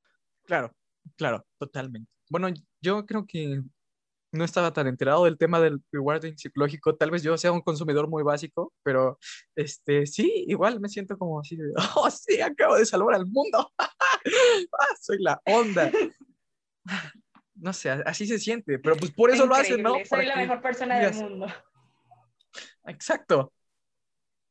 [0.45, 0.73] Claro,
[1.15, 2.09] claro, totalmente.
[2.27, 2.47] Bueno,
[2.81, 3.61] yo creo que
[4.37, 6.95] no estaba tan enterado del tema del rewarding psicológico.
[6.95, 9.19] Tal vez yo sea un consumidor muy básico, pero
[9.55, 13.71] este, sí, igual me siento como así de, oh, sí, acabo de salvar al mundo.
[13.79, 15.91] ah, soy la onda.
[17.55, 19.95] No sé, así se siente, pero pues por eso lo hacen, ¿no?
[20.05, 21.47] Soy la mejor persona del mundo.
[22.85, 23.51] Exacto.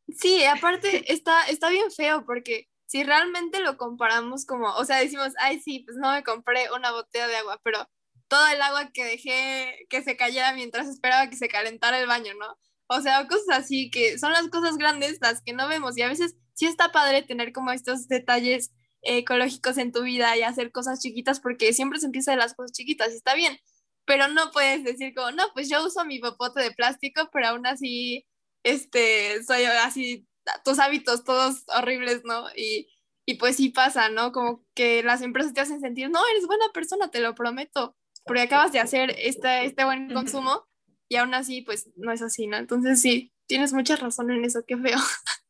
[0.09, 5.33] Sí, aparte está, está bien feo porque si realmente lo comparamos como, o sea, decimos,
[5.39, 7.89] ay, sí, pues no me compré una botella de agua, pero
[8.29, 12.33] todo el agua que dejé que se cayera mientras esperaba que se calentara el baño,
[12.39, 12.57] ¿no?
[12.89, 16.09] O sea, cosas así que son las cosas grandes las que no vemos y a
[16.09, 21.01] veces sí está padre tener como estos detalles ecológicos en tu vida y hacer cosas
[21.01, 23.59] chiquitas porque siempre se empieza de las cosas chiquitas y está bien,
[24.05, 27.67] pero no puedes decir como, no, pues yo uso mi popote de plástico, pero aún
[27.67, 28.27] así,
[28.65, 30.27] este, soy así,
[30.65, 32.47] tus hábitos todos horribles, ¿no?
[32.57, 32.89] Y,
[33.27, 34.33] y pues sí pasa, ¿no?
[34.33, 38.43] Como que las empresas te hacen sentir, no, eres buena persona, te lo prometo, porque
[38.43, 40.67] acabas de hacer este, este buen consumo
[41.09, 42.57] y aún así, pues no es así, ¿no?
[42.57, 44.99] Entonces sí, tienes mucha razón en eso, qué feo.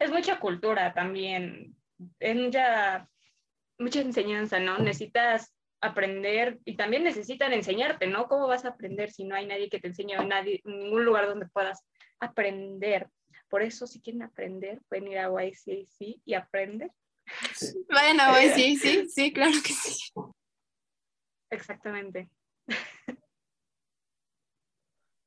[0.00, 1.76] Es mucha cultura también,
[2.18, 3.08] es mucha,
[3.78, 4.76] mucha enseñanza, ¿no?
[4.76, 8.26] Necesitas aprender y también necesitan enseñarte, ¿no?
[8.28, 11.26] ¿Cómo vas a aprender si no hay nadie que te enseñe o nadie, ningún lugar
[11.26, 11.86] donde puedas
[12.20, 13.08] aprender?
[13.48, 16.90] Por eso, si quieren aprender, pueden ir a YCAC y aprender
[18.32, 20.12] Hoy, sí, sí, sí, claro que sí.
[21.50, 22.28] Exactamente.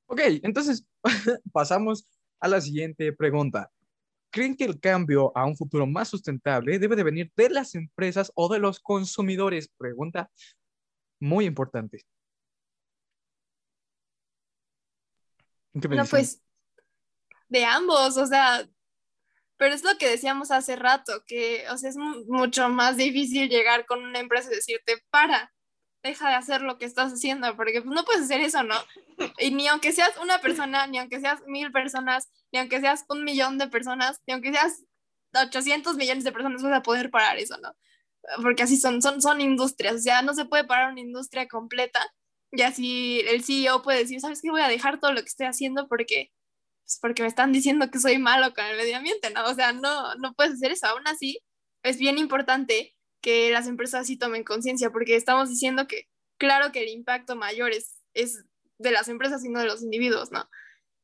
[0.08, 0.86] Ok, entonces
[1.52, 2.06] pasamos
[2.40, 3.72] a la siguiente pregunta.
[4.30, 8.32] ¿Creen que el cambio a un futuro más sustentable debe de venir de las empresas
[8.36, 9.70] o de los consumidores?
[9.78, 10.30] Pregunta
[11.20, 12.06] muy importante.
[15.74, 16.42] no, pues
[17.50, 18.68] de ambos, o sea,
[19.58, 23.86] pero es lo que decíamos hace rato, que o sea, es mucho más difícil llegar
[23.86, 25.52] con una empresa y decirte, para,
[26.04, 28.76] deja de hacer lo que estás haciendo, porque pues, no puedes hacer eso, ¿no?
[29.40, 33.24] Y ni aunque seas una persona, ni aunque seas mil personas, ni aunque seas un
[33.24, 34.84] millón de personas, ni aunque seas
[35.34, 37.76] 800 millones de personas, vas a poder parar eso, ¿no?
[38.42, 42.00] Porque así son, son, son industrias, o sea, no se puede parar una industria completa.
[42.52, 44.52] Y así el CEO puede decir, ¿sabes qué?
[44.52, 46.32] Voy a dejar todo lo que estoy haciendo porque
[46.88, 49.46] pues porque me están diciendo que soy malo con el medio ambiente, ¿no?
[49.46, 50.88] O sea, no, no puedes hacer eso.
[50.88, 51.44] Aún así,
[51.84, 56.84] es bien importante que las empresas sí tomen conciencia, porque estamos diciendo que, claro que
[56.84, 58.46] el impacto mayor es, es
[58.78, 60.50] de las empresas y no de los individuos, ¿no?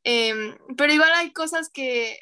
[0.05, 2.21] Em, pero igual hay cosas que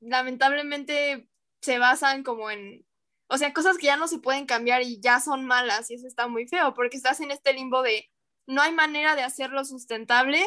[0.00, 1.28] lamentablemente
[1.62, 2.84] se basan como en,
[3.28, 6.08] o sea, cosas que ya no se pueden cambiar y ya son malas y eso
[6.08, 8.10] está muy feo, porque estás en este limbo de
[8.48, 10.44] no hay manera de hacerlo sustentable,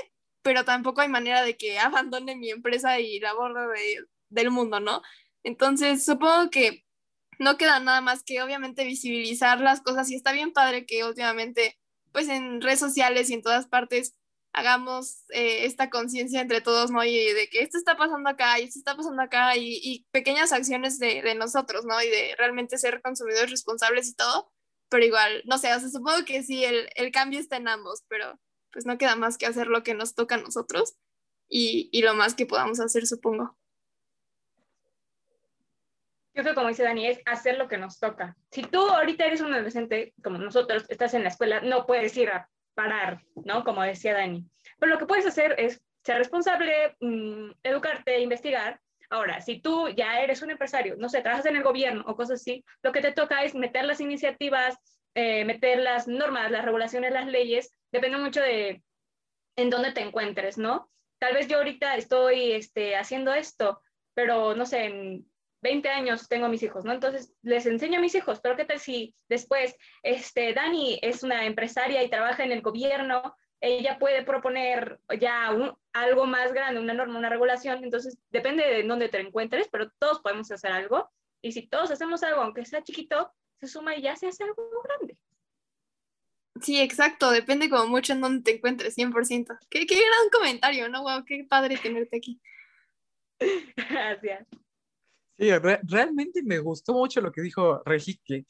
[0.48, 3.98] pero tampoco hay manera de que abandone mi empresa y la borre
[4.30, 5.02] del mundo, ¿no?
[5.44, 6.86] Entonces, supongo que
[7.38, 11.78] no queda nada más que obviamente visibilizar las cosas y está bien padre que últimamente,
[12.14, 14.16] pues en redes sociales y en todas partes
[14.54, 17.04] hagamos eh, esta conciencia entre todos, ¿no?
[17.04, 20.98] Y de que esto está pasando acá y esto está pasando acá y, pequeñas acciones
[20.98, 22.02] de, de, nosotros, ¿no?
[22.02, 24.50] Y de realmente ser consumidores responsables y todo,
[24.88, 28.04] pero igual, no sé, o sea, supongo que sí, el, el cambio está en ambos,
[28.08, 28.40] pero
[28.72, 30.98] pues no queda más que hacer lo que nos toca a nosotros
[31.50, 33.58] y, y lo más que podamos hacer, supongo.
[36.34, 38.38] Yo creo, como dice Dani, es hacer lo que nos toca.
[38.52, 42.30] Si tú ahorita eres un adolescente, como nosotros, estás en la escuela, no puedes ir
[42.30, 43.64] a parar, ¿no?
[43.64, 44.46] Como decía Dani.
[44.78, 48.80] Pero lo que puedes hacer es ser responsable, mm, educarte, investigar.
[49.10, 52.40] Ahora, si tú ya eres un empresario, no sé, trabajas en el gobierno o cosas
[52.40, 54.78] así, lo que te toca es meter las iniciativas,
[55.18, 58.84] eh, meter las normas, las regulaciones, las leyes depende mucho de
[59.56, 60.92] en dónde te encuentres, ¿no?
[61.20, 63.82] Tal vez yo ahorita estoy este, haciendo esto,
[64.14, 65.28] pero no sé, en
[65.64, 66.94] 20 años tengo mis hijos, ¿no?
[66.94, 71.48] Entonces les enseño a mis hijos, pero ¿qué tal si después, este, Dani es una
[71.48, 75.50] empresaria y trabaja en el gobierno, ella puede proponer ya
[75.94, 80.20] algo más grande, una norma, una regulación, entonces depende de dónde te encuentres, pero todos
[80.20, 81.10] podemos hacer algo,
[81.42, 84.70] y si todos hacemos algo, aunque sea chiquito, se suma y ya se hace algo
[84.84, 85.18] grande.
[86.62, 89.58] Sí, exacto, depende como mucho en dónde te encuentres, 100%.
[89.70, 91.04] Qué, qué gran comentario, ¿no?
[91.04, 92.42] Wow, qué padre tenerte aquí.
[93.90, 94.48] Gracias.
[95.38, 95.50] Sí,
[95.84, 98.46] realmente me gustó mucho lo que dijo Regi, que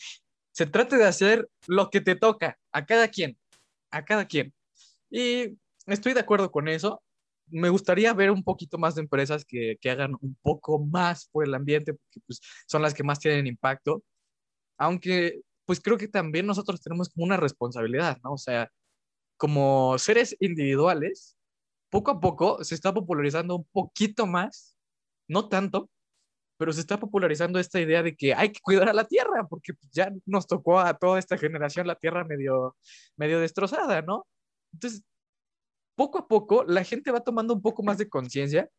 [0.52, 3.38] se trata de hacer lo que te toca a cada quien,
[3.92, 4.54] a cada quien.
[5.10, 7.04] Y estoy de acuerdo con eso.
[7.50, 11.46] Me gustaría ver un poquito más de empresas que, que hagan un poco más por
[11.46, 14.04] el ambiente, porque pues, son las que más tienen impacto.
[14.78, 18.34] Aunque, pues creo que también nosotros tenemos como una responsabilidad, ¿no?
[18.34, 18.72] O sea,
[19.38, 21.38] como seres individuales,
[21.90, 24.78] poco a poco se está popularizando un poquito más,
[25.28, 25.90] no tanto,
[26.58, 29.74] pero se está popularizando esta idea de que hay que cuidar a la tierra, porque
[29.92, 32.76] ya nos tocó a toda esta generación la tierra medio,
[33.16, 34.26] medio destrozada, ¿no?
[34.74, 35.04] Entonces,
[35.96, 38.70] poco a poco la gente va tomando un poco más de conciencia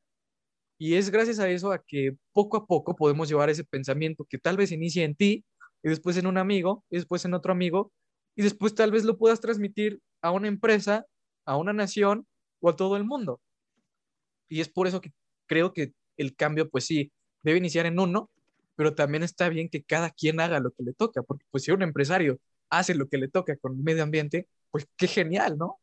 [0.78, 4.38] y es gracias a eso a que poco a poco podemos llevar ese pensamiento que
[4.38, 5.44] tal vez inicie en ti
[5.82, 7.92] y después en un amigo y después en otro amigo
[8.36, 11.06] y después tal vez lo puedas transmitir a una empresa,
[11.44, 12.26] a una nación
[12.60, 13.40] o a todo el mundo.
[14.48, 15.12] Y es por eso que
[15.46, 17.12] creo que el cambio, pues sí,
[17.42, 18.30] debe iniciar en uno,
[18.76, 21.72] pero también está bien que cada quien haga lo que le toca, porque pues si
[21.72, 22.38] un empresario
[22.70, 25.80] hace lo que le toca con el medio ambiente, pues qué genial, ¿no?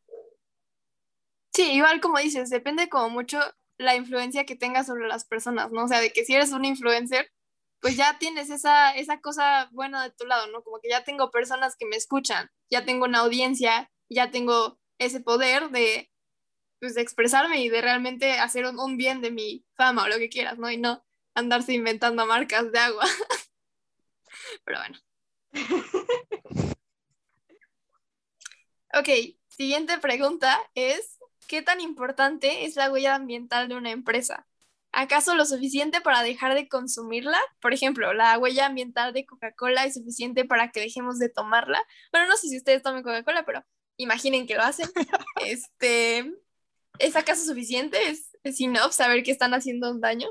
[1.52, 3.38] Sí, igual como dices, depende como mucho
[3.78, 5.84] la influencia que tengas sobre las personas, ¿no?
[5.84, 7.30] O sea, de que si eres un influencer,
[7.86, 10.64] pues ya tienes esa, esa cosa buena de tu lado, ¿no?
[10.64, 15.20] Como que ya tengo personas que me escuchan, ya tengo una audiencia, ya tengo ese
[15.20, 16.10] poder de,
[16.80, 20.18] pues, de expresarme y de realmente hacer un, un, bien de mi fama o lo
[20.18, 20.68] que quieras, ¿no?
[20.68, 23.04] Y no andarse inventando marcas de agua.
[24.64, 24.98] Pero bueno.
[28.94, 34.46] Ok, siguiente pregunta es, ¿Qué tan importante es la huella ambiental de una empresa?
[34.98, 37.38] ¿Acaso lo suficiente para dejar de consumirla?
[37.60, 41.78] Por ejemplo, la huella ambiental de Coca-Cola es suficiente para que dejemos de tomarla.
[42.12, 43.62] Bueno, no sé si ustedes tomen Coca-Cola, pero
[43.98, 44.88] imaginen que lo hacen.
[45.44, 46.32] Este,
[46.98, 48.08] ¿Es acaso suficiente?
[48.08, 50.28] ¿Es, es enough saber que están haciendo un daño?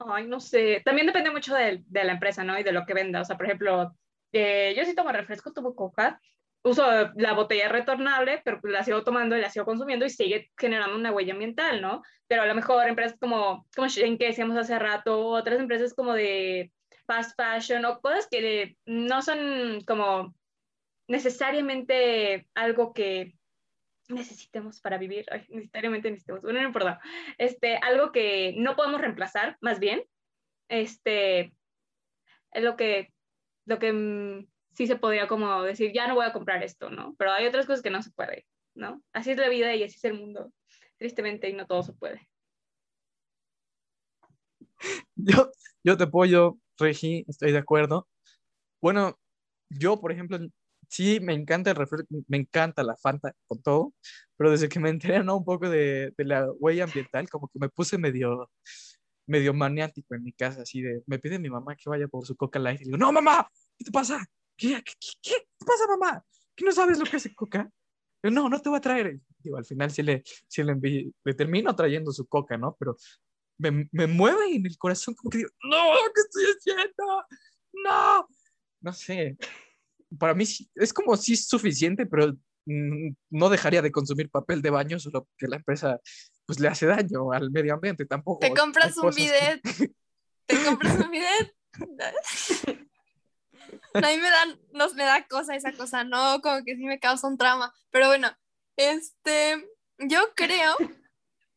[0.00, 0.82] Ay, no sé.
[0.84, 2.58] También depende mucho de, de, la empresa, ¿no?
[2.58, 3.22] Y de lo que venda.
[3.22, 3.96] O sea, por ejemplo,
[4.32, 6.20] eh, yo sí tomo refresco, tomo coca,
[6.68, 6.84] uso
[7.16, 10.96] la botella retornable, pero pues la sigo tomando y la sigo consumiendo y sigue generando
[10.96, 12.02] una huella ambiental, ¿no?
[12.26, 16.14] Pero a lo mejor empresas como, como Shein, que decíamos hace rato, otras empresas como
[16.14, 16.72] de
[17.06, 20.34] fast fashion o cosas que no son como
[21.08, 23.34] necesariamente algo que
[24.08, 27.00] necesitemos para vivir, necesariamente necesitemos, bueno, no importa,
[27.36, 30.02] este, algo que no podemos reemplazar, más bien,
[30.68, 31.52] este,
[32.52, 33.12] es lo que,
[33.66, 34.46] lo que mm,
[34.78, 37.16] sí se podría como decir, ya no voy a comprar esto, ¿no?
[37.18, 39.02] Pero hay otras cosas que no se puede, ¿no?
[39.12, 40.52] Así es la vida y así es el mundo,
[40.98, 42.28] tristemente, y no todo se puede.
[45.16, 45.50] Yo,
[45.82, 48.06] yo te apoyo, Regi, estoy de acuerdo.
[48.80, 49.18] Bueno,
[49.68, 50.38] yo, por ejemplo,
[50.86, 53.94] sí me encanta el refresco, me encanta la Fanta con todo,
[54.36, 55.38] pero desde que me enteré ¿no?
[55.38, 58.48] un poco de, de, la huella ambiental, como que me puse medio,
[59.26, 62.36] medio maniático en mi casa, así de, me pide mi mamá que vaya por su
[62.36, 64.24] Coca Light y digo, no, mamá, ¿qué te pasa?
[64.58, 64.82] ¿Qué,
[65.22, 66.24] qué, pasa, mamá?
[66.56, 67.70] ¿Qué no sabes lo que hace Coca?
[68.24, 69.20] no, no te voy a traer.
[69.38, 70.74] Digo, al final sí le, sí le,
[71.24, 72.76] le termino trayendo su Coca, ¿no?
[72.78, 72.96] Pero
[73.58, 77.24] me, me mueve en el corazón como que digo, no, ¿qué estoy haciendo?
[77.84, 78.28] No,
[78.80, 79.36] no sé.
[80.18, 80.44] Para mí
[80.74, 82.32] es como si es suficiente, pero
[82.66, 86.00] mm, no dejaría de consumir papel de baño solo que la empresa
[86.46, 88.40] pues le hace daño al medio ambiente tampoco.
[88.40, 89.62] Te compras un bidet.
[90.46, 91.54] Te compras un bidet.
[94.04, 97.00] a mí me da, nos me da cosa esa cosa, no, como que sí me
[97.00, 97.72] causa un trauma.
[97.90, 98.28] Pero bueno,
[98.76, 99.66] este,
[99.98, 100.76] yo creo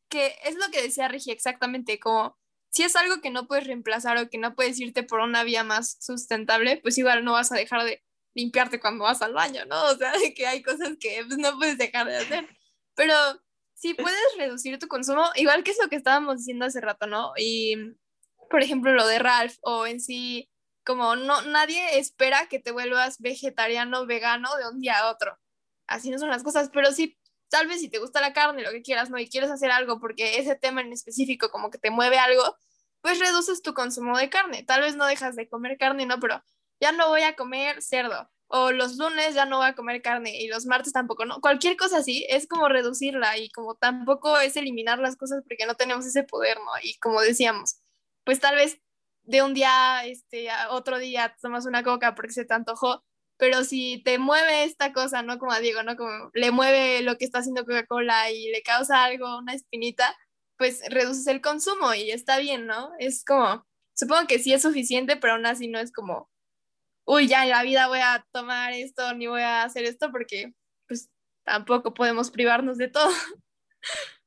[0.10, 2.38] que es lo que decía Regi exactamente, como
[2.70, 5.64] si es algo que no puedes reemplazar o que no puedes irte por una vía
[5.64, 9.84] más sustentable, pues igual no vas a dejar de limpiarte cuando vas al baño, ¿no?
[9.86, 12.48] O sea, que hay cosas que pues, no puedes dejar de hacer.
[12.96, 13.14] Pero
[13.74, 17.34] si puedes reducir tu consumo, igual que es lo que estábamos diciendo hace rato, ¿no?
[17.38, 17.76] Y,
[18.50, 20.51] por ejemplo, lo de Ralph o en sí
[20.84, 25.38] como no, nadie espera que te vuelvas vegetariano, vegano de un día a otro.
[25.88, 28.72] Así no son las cosas, pero sí, tal vez si te gusta la carne, lo
[28.72, 29.20] que quieras, ¿no?
[29.20, 32.58] Y quieres hacer algo porque ese tema en específico como que te mueve algo,
[33.02, 34.64] pues reduces tu consumo de carne.
[34.64, 36.20] Tal vez no dejas de comer carne, ¿no?
[36.20, 36.44] Pero
[36.80, 38.30] ya no voy a comer cerdo.
[38.48, 41.40] O los lunes ya no voy a comer carne y los martes tampoco, ¿no?
[41.42, 45.76] Cualquier cosa así es como reducirla y como tampoco es eliminar las cosas porque no
[45.76, 46.72] tenemos ese poder, ¿no?
[46.84, 47.82] Y como decíamos,
[48.26, 48.82] pues tal vez
[49.32, 53.04] de un día este, a otro día tomas una coca porque se te antojó,
[53.38, 55.40] pero si te mueve esta cosa, ¿no?
[55.40, 55.96] Como digo, ¿no?
[55.98, 60.16] Como le mueve lo que está haciendo Coca-Cola y le causa algo, una espinita,
[60.58, 62.92] pues reduces el consumo y está bien, ¿no?
[63.00, 63.66] Es como,
[63.96, 66.32] supongo que sí es suficiente, pero aún así no es como
[67.06, 70.54] uy, ya en la vida voy a tomar esto ni voy a hacer esto porque
[70.88, 71.10] pues
[71.44, 73.10] tampoco podemos privarnos de todo.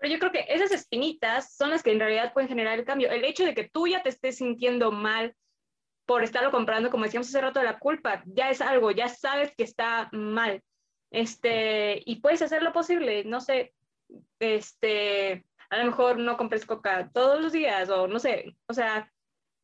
[0.00, 3.10] Pero yo creo que esas espinitas son las que en realidad pueden generar el cambio.
[3.10, 5.36] El hecho de que tú ya te estés sintiendo mal
[6.06, 9.62] por estarlo comprando, como decíamos hace rato, la culpa ya es algo, ya sabes que
[9.62, 10.62] está mal.
[11.10, 13.74] Este, y puedes hacer lo posible, no sé,
[14.38, 19.12] este, a lo mejor no compres coca todos los días o no sé, o sea,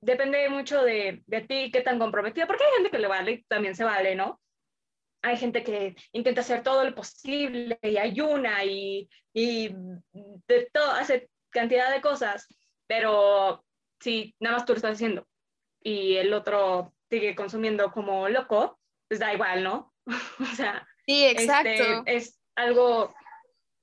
[0.01, 3.75] depende mucho de, de ti, qué tan comprometido, porque hay gente que le vale también
[3.75, 4.41] se vale, ¿no?
[5.27, 11.29] Hay gente que intenta hacer todo lo posible y ayuna y, y de todo, hace
[11.51, 12.47] cantidad de cosas,
[12.87, 13.65] pero
[14.01, 15.27] si nada más tú lo estás haciendo
[15.83, 19.93] y el otro sigue consumiendo como loco, pues da igual, ¿no?
[20.41, 21.71] o sea, sí, exacto.
[21.71, 23.13] Este, es algo,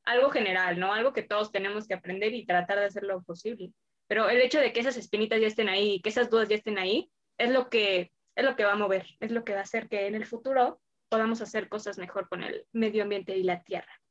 [0.06, 0.94] algo general, ¿no?
[0.94, 3.72] Algo que todos tenemos que aprender y tratar de hacer lo posible.
[4.08, 6.78] Pero el hecho de que esas espinitas ya estén ahí, que esas dudas ya estén
[6.78, 9.64] ahí, es lo que es lo que va a mover, es lo que va a
[9.64, 13.64] hacer que en el futuro podamos hacer cosas mejor con el medio ambiente y la
[13.64, 14.02] tierra.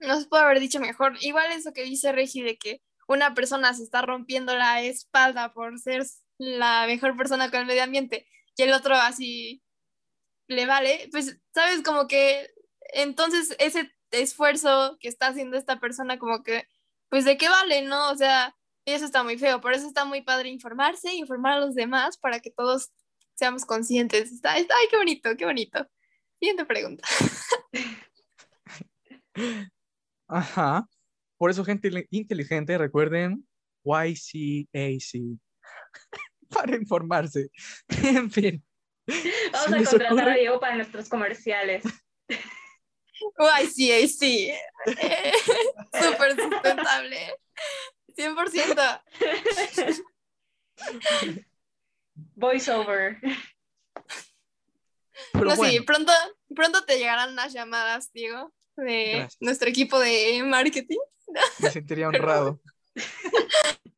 [0.00, 1.16] No se puede haber dicho mejor.
[1.20, 5.78] Igual eso que dice Regi de que una persona se está rompiendo la espalda por
[5.78, 6.04] ser
[6.38, 8.26] la mejor persona con el medio ambiente
[8.56, 9.62] y el otro así
[10.46, 12.50] le vale, pues sabes como que
[12.92, 16.66] entonces ese esfuerzo que está haciendo esta persona como que
[17.08, 18.10] pues de qué vale, ¿no?
[18.10, 21.74] O sea, eso está muy feo, por eso está muy padre informarse, informar a los
[21.74, 22.90] demás para que todos
[23.38, 24.32] seamos conscientes.
[24.32, 25.86] Está, ay, qué bonito, qué bonito.
[26.40, 27.06] Siguiente pregunta.
[30.28, 30.88] Ajá.
[31.36, 33.46] Por eso, gente inteligente, recuerden
[33.84, 35.38] YCAC
[36.50, 37.50] para informarse.
[37.88, 38.64] en fin.
[39.52, 41.84] Vamos a contratar a Diego para nuestros comerciales.
[43.38, 44.22] YCAC.
[44.22, 45.32] Eh,
[45.92, 47.34] Súper sustentable.
[48.16, 49.02] 100%.
[52.34, 53.18] Voiceover.
[55.34, 56.12] no, sí, pronto,
[56.54, 60.98] pronto te llegarán unas llamadas, Diego, de nuestro equipo de marketing.
[61.60, 62.60] Me sentiría honrado.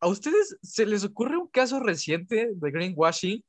[0.00, 3.42] ¿A ustedes se les ocurre un caso reciente de greenwashing?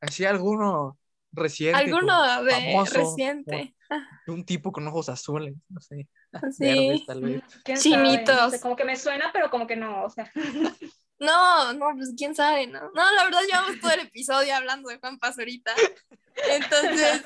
[0.00, 0.98] ¿Así alguno
[1.30, 1.78] reciente?
[1.78, 3.74] Alguno de reciente.
[4.26, 6.08] Un tipo con ojos azules, no sé.
[6.52, 7.04] Sí.
[7.06, 7.42] tal vez.
[7.80, 8.60] Chinitos.
[8.60, 10.30] como que me suena, pero como que no, o sea.
[11.18, 12.90] No, no, pues quién sabe, ¿no?
[12.90, 15.74] No, la verdad llevamos todo el episodio hablando de Juan Pazurita.
[16.50, 17.24] Entonces,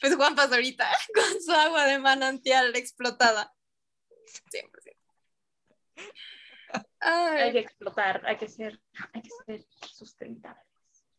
[0.00, 3.52] pues Juan Pazurita con su agua de manantial explotada.
[4.52, 4.98] 100%.
[7.00, 8.80] Hay que explotar, hay que ser,
[9.14, 10.64] hay que ser sustentables.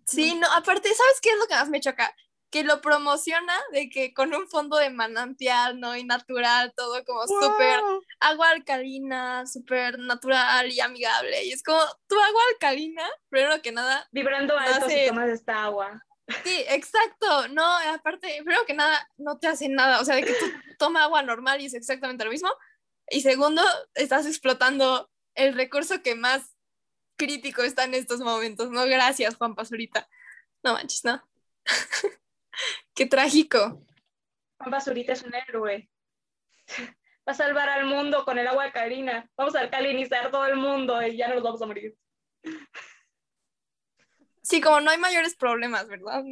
[0.06, 2.16] Sí, no, aparte, ¿sabes qué es lo que más me choca?
[2.50, 5.96] Que lo promociona de que con un fondo de manantial, ¿no?
[5.96, 7.80] Y natural, todo como súper
[8.20, 11.44] agua alcalina, súper natural y amigable.
[11.46, 14.08] Y es como, tu agua alcalina, primero que nada.
[14.12, 16.04] Vibrando alto si tomas esta agua.
[16.44, 17.48] Sí, exacto.
[17.50, 20.00] No, aparte, primero que nada, no te hace nada.
[20.00, 20.46] O sea, de que tú
[20.80, 22.50] tomas agua normal y es exactamente lo mismo.
[23.10, 23.62] Y segundo,
[23.94, 26.56] estás explotando el recurso que más
[27.16, 28.86] crítico está en estos momentos, ¿no?
[28.86, 30.08] Gracias, Juan Pazurita.
[30.64, 31.24] No manches, ¿no?
[32.94, 33.86] Qué trágico.
[34.58, 35.90] Juan Basurita es un héroe.
[37.28, 39.30] Va a salvar al mundo con el agua alcalina.
[39.38, 41.96] Vamos a alcalinizar todo el mundo y ya no nos vamos a morir.
[44.42, 46.24] Sí, como no hay mayores problemas, ¿verdad?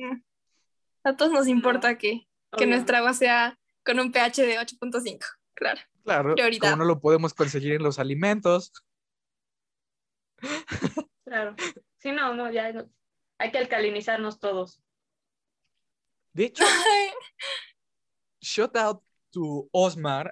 [1.04, 5.20] A todos nos importa que, que nuestra agua sea con un pH de 8.5,
[5.54, 5.82] claro.
[6.04, 8.72] Claro, como no lo podemos conseguir en los alimentos.
[11.26, 11.58] Claro.
[11.98, 12.72] Sí, no, no, ya
[13.38, 14.82] hay que alcalinizarnos todos.
[16.38, 16.64] De hecho,
[18.40, 20.32] shout out to Osmar,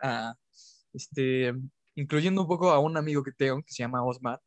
[0.94, 1.52] este,
[1.96, 4.40] incluyendo un poco a un amigo que tengo que se llama Osmar.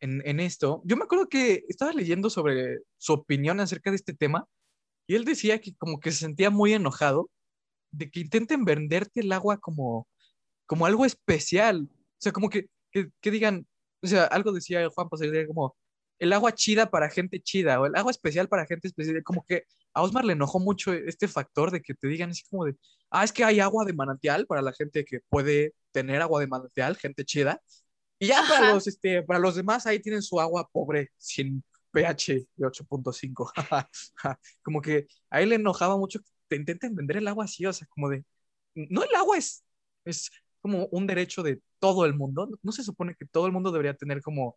[0.00, 4.14] En, en, esto, yo me acuerdo que estaba leyendo sobre su opinión acerca de este
[4.14, 4.46] tema
[5.06, 7.28] y él decía que como que se sentía muy enojado
[7.90, 10.08] de que intenten venderte el agua como,
[10.64, 11.90] como algo especial.
[11.90, 13.66] O sea, como que, que, que digan,
[14.02, 15.76] o sea, algo decía Juan pues como
[16.18, 19.22] el agua chida para gente chida o el agua especial para gente especial.
[19.22, 22.64] Como que a Osmar le enojó mucho este factor de que te digan así como
[22.64, 22.76] de,
[23.10, 26.46] ah, es que hay agua de manantial para la gente que puede tener agua de
[26.46, 27.60] manantial, gente chida.
[28.18, 31.62] Y ya para los, este, para los demás ahí tienen su agua pobre, sin
[31.92, 33.52] pH de 8.5.
[34.62, 37.72] como que a él le enojaba mucho que te intenten vender el agua así, o
[37.72, 38.24] sea, como de,
[38.74, 39.64] no el agua es,
[40.04, 42.48] es como un derecho de todo el mundo.
[42.62, 44.56] No se supone que todo el mundo debería tener como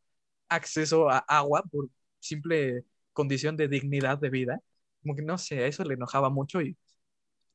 [0.49, 1.89] acceso a agua por
[2.19, 2.83] simple
[3.13, 4.59] condición de dignidad de vida
[5.01, 6.77] como que no sé, eso le enojaba mucho y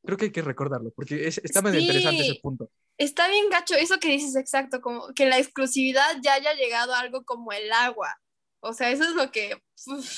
[0.05, 2.71] Creo que hay que recordarlo, porque es, está medio interesante ese punto.
[2.99, 7.01] Está bien gacho, eso que dices exacto, como que la exclusividad ya haya llegado a
[7.01, 8.15] algo como el agua.
[8.61, 10.11] O sea, eso es lo que uf,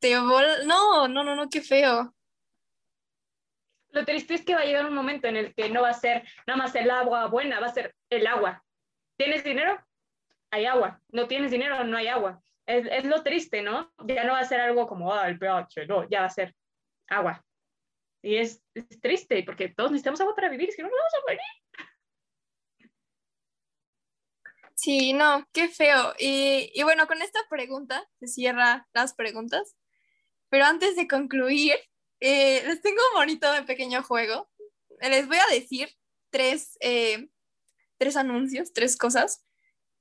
[0.00, 2.14] te vol- No, no, no, no, qué feo.
[3.90, 5.94] Lo triste es que va a llegar un momento en el que no va a
[5.94, 8.62] ser nada más el agua buena, va a ser el agua.
[9.16, 9.78] ¿Tienes dinero?
[10.56, 10.98] Hay agua.
[11.08, 11.84] ¿No tienes dinero?
[11.84, 12.42] No hay agua.
[12.64, 13.92] Es, es lo triste, ¿no?
[14.06, 16.54] Ya no va a ser algo como, ah, el pH, no, ya va a ser
[17.08, 17.44] agua.
[18.22, 21.20] Y es, es triste porque todos necesitamos agua para vivir, si no, no vamos a
[21.20, 21.40] morir.
[24.74, 26.14] Sí, no, qué feo.
[26.18, 29.76] Y, y bueno, con esta pregunta se cierra las preguntas.
[30.48, 31.74] Pero antes de concluir,
[32.20, 34.50] eh, les tengo un bonito pequeño juego.
[35.02, 35.90] Les voy a decir
[36.30, 37.28] tres, eh,
[37.98, 39.45] tres anuncios, tres cosas.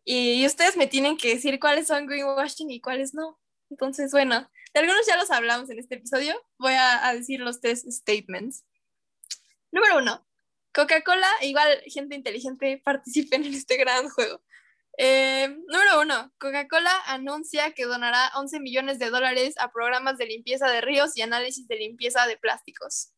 [0.08, 3.40] Y ustedes me tienen que decir cuáles son greenwashing y cuáles no.
[3.72, 6.36] Entonces, bueno, de algunos ya los hablamos en este episodio.
[6.60, 8.64] Voy a, decir los tres statements.
[9.72, 10.26] Número uno,
[10.74, 14.44] Coca-Cola, igual gente inteligente, participen en este gran juego.
[14.98, 20.70] Eh, número uno, Coca-Cola anuncia que donará 11 millones de dólares a programas de limpieza
[20.70, 23.12] de ríos y análisis de limpieza de plásticos.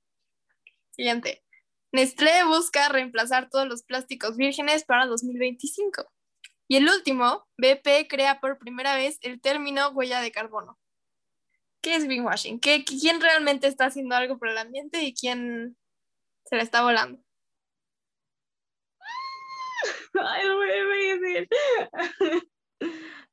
[0.92, 1.44] Siguiente.
[1.92, 6.10] Nestlé busca reemplazar todos los plásticos vírgenes para 2025.
[6.68, 10.78] Y el último, BP crea por primera vez el término huella de carbono.
[11.82, 12.60] ¿Qué es greenwashing?
[12.60, 15.78] ¿Qué, ¿Quién realmente está haciendo algo por el ambiente y quién
[16.46, 17.24] se la está volando?
[20.20, 21.50] Ay, no me voy a decir.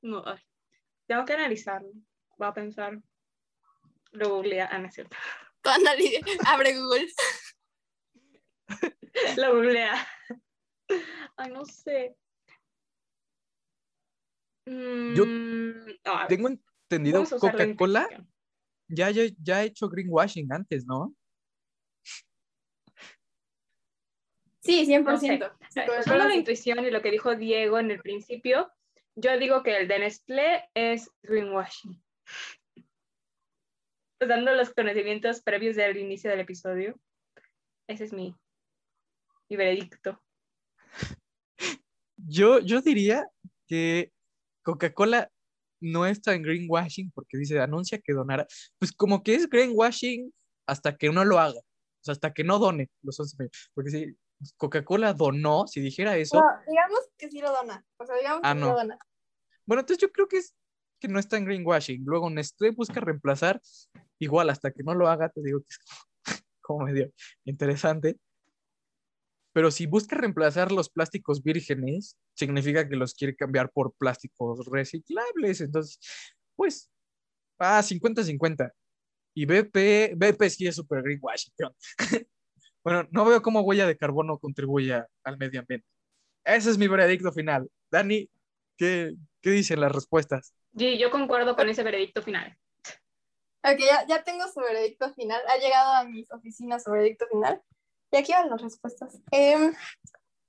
[0.02, 0.24] No,
[1.06, 1.90] tengo que analizarlo.
[2.36, 2.98] Voy a pensar.
[4.12, 4.68] Lo googlea.
[4.70, 5.16] Ah, no es cierto.
[5.62, 5.70] Tú
[6.46, 7.08] abre Google.
[9.36, 10.08] Lo googlea.
[11.36, 12.16] Ay, no sé.
[14.66, 18.08] Yo Mm, no, a ver, Tengo entendido Coca-Cola
[18.88, 21.14] ya, ya, ya ha hecho greenwashing antes, ¿no?
[24.60, 25.04] Sí, 100%.
[25.04, 25.18] No
[25.68, 25.86] sé.
[26.00, 28.70] Usando la intuición y lo que dijo Diego en el principio,
[29.14, 32.02] yo digo que el de Nestlé es greenwashing.
[34.22, 36.98] Usando los conocimientos previos del inicio del episodio,
[37.86, 38.34] ese es mi,
[39.50, 40.22] mi veredicto.
[42.16, 43.28] Yo, yo diría
[43.66, 44.13] que
[44.64, 45.30] Coca-Cola
[45.80, 48.46] no está en greenwashing porque dice, anuncia que donará.
[48.78, 50.32] Pues como que es greenwashing
[50.66, 51.58] hasta que no lo haga.
[51.60, 53.70] O sea, hasta que no done los 11 millones.
[53.74, 54.16] Porque si
[54.56, 57.84] Coca-Cola donó, si dijera eso, No, digamos que sí lo dona.
[57.98, 58.68] O sea, digamos Ah, que no.
[58.72, 58.98] lo dona.
[59.66, 60.54] bueno, entonces yo creo que es
[61.00, 62.02] que no está en greenwashing.
[62.04, 63.60] Luego Nestlé busca reemplazar,
[64.18, 65.78] igual hasta que no lo haga, te digo que es
[66.62, 67.12] como medio
[67.44, 68.16] interesante.
[69.54, 75.60] Pero si busca reemplazar los plásticos vírgenes, significa que los quiere cambiar por plásticos reciclables.
[75.60, 76.00] Entonces,
[76.56, 76.90] pues,
[77.60, 78.72] ah, 50-50.
[79.32, 81.54] Y BP, BP sí es super greenwashing.
[82.84, 85.86] bueno, no veo cómo huella de carbono contribuye al medio ambiente.
[86.44, 87.70] Ese es mi veredicto final.
[87.92, 88.28] Dani,
[88.76, 90.52] ¿qué, qué dicen las respuestas?
[90.72, 92.58] Y yo concuerdo con ese veredicto final.
[93.62, 95.40] Ok, ya, ya tengo su veredicto final.
[95.48, 97.62] Ha llegado a mis oficinas su veredicto final.
[98.14, 99.18] Y aquí van las respuestas.
[99.32, 99.74] Em,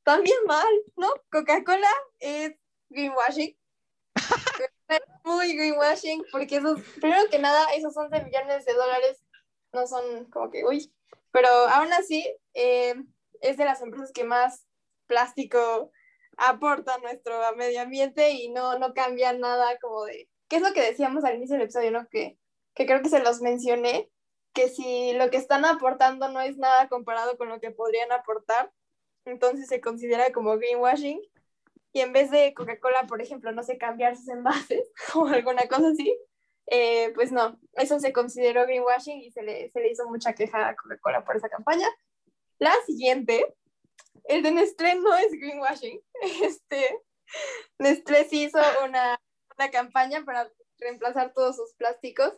[0.03, 1.07] también mal, ¿no?
[1.31, 1.89] Coca-Cola
[2.19, 2.53] es
[2.89, 3.57] greenwashing.
[4.87, 9.19] Es Muy greenwashing, porque esos, primero que nada, esos 11 millones de dólares
[9.73, 10.93] no son como que, uy,
[11.31, 13.11] pero aún así em,
[13.41, 14.67] es de las empresas que más
[15.07, 15.91] plástico
[16.37, 20.71] aporta a nuestro medio ambiente y no, no cambia nada como de, ¿qué es lo
[20.71, 22.07] que decíamos al inicio del episodio, no?
[22.09, 22.37] Que
[22.75, 24.09] que creo que se los mencioné,
[24.55, 28.71] que si lo que están aportando no es nada comparado con lo que podrían aportar,
[29.25, 31.21] entonces se considera como greenwashing.
[31.93, 35.89] Y en vez de Coca-Cola, por ejemplo, no sé, cambiar sus envases o alguna cosa
[35.89, 36.17] así,
[36.67, 40.69] eh, pues no, eso se consideró greenwashing y se le, se le hizo mucha queja
[40.69, 41.87] a Coca-Cola por esa campaña.
[42.57, 43.55] La siguiente,
[44.23, 46.01] el de Nestlé no es greenwashing.
[46.43, 47.01] Este,
[47.77, 49.19] Nestlé sí hizo una,
[49.57, 50.49] una campaña para
[50.79, 52.33] reemplazar todos sus plásticos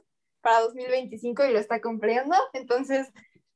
[0.48, 2.34] para 2025 y lo está cumpliendo.
[2.54, 3.12] Entonces,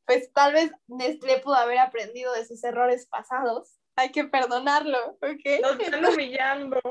[0.05, 3.77] pues tal vez Nestlé pudo haber aprendido de sus errores pasados.
[3.95, 5.61] Hay que perdonarlo, ¿ok?
[5.61, 6.81] Nos están humillando.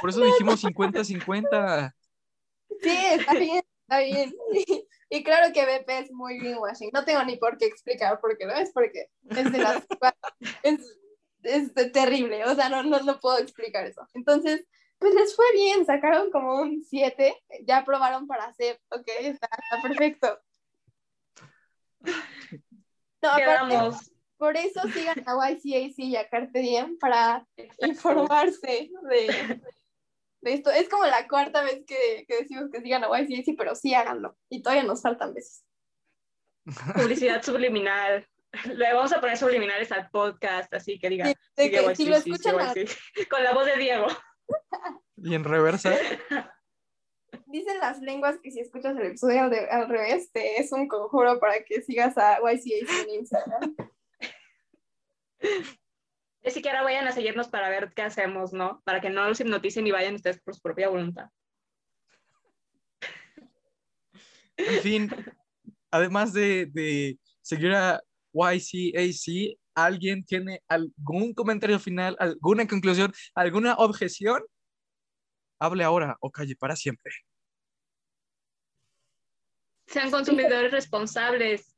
[0.00, 1.92] Por eso dijimos 50-50.
[2.80, 4.34] Sí, está bien, está bien.
[5.10, 6.90] Y, claro que BP es muy greenwashing.
[6.94, 9.86] No tengo ni por qué explicar por qué lo es, porque es de las
[10.62, 10.80] es,
[11.42, 12.42] es terrible.
[12.46, 14.08] O sea, no, no, no puedo explicar eso.
[14.14, 14.66] Entonces,
[14.98, 17.34] pues les fue bien, sacaron como un 7,
[17.64, 20.40] ya aprobaron para hacer, ok, está, está perfecto.
[22.00, 22.12] No,
[23.22, 24.12] aparte, Quedamos.
[24.36, 27.46] por eso sigan a YCAC y a Carpe Diem para
[27.80, 29.60] informarse de,
[30.40, 30.70] de esto.
[30.70, 34.36] Es como la cuarta vez que, que decimos que sigan a YCAC, pero sí háganlo.
[34.48, 35.64] Y todavía nos faltan veces.
[36.94, 38.26] Publicidad subliminal.
[38.64, 41.26] Le vamos a poner subliminales al podcast, así que diga.
[41.26, 42.74] Sí, YCC, si lo escuchan a-.
[43.30, 44.06] Con la voz de Diego.
[45.16, 45.94] Y en reversa,
[47.46, 50.86] Dicen las lenguas que si escuchas el episodio al, de- al revés, te es un
[50.86, 53.74] conjuro para que sigas a YCAC en Instagram.
[56.44, 58.80] Ni siquiera vayan a seguirnos para ver qué hacemos, ¿no?
[58.84, 61.28] Para que no los hipnoticen y vayan ustedes por su propia voluntad.
[64.56, 65.10] en fin,
[65.90, 74.42] además de, de seguir a YCAC, ¿alguien tiene algún comentario final, alguna conclusión, alguna objeción?
[75.60, 77.12] Hable ahora o calle para siempre.
[79.86, 81.74] Sean consumidores responsables.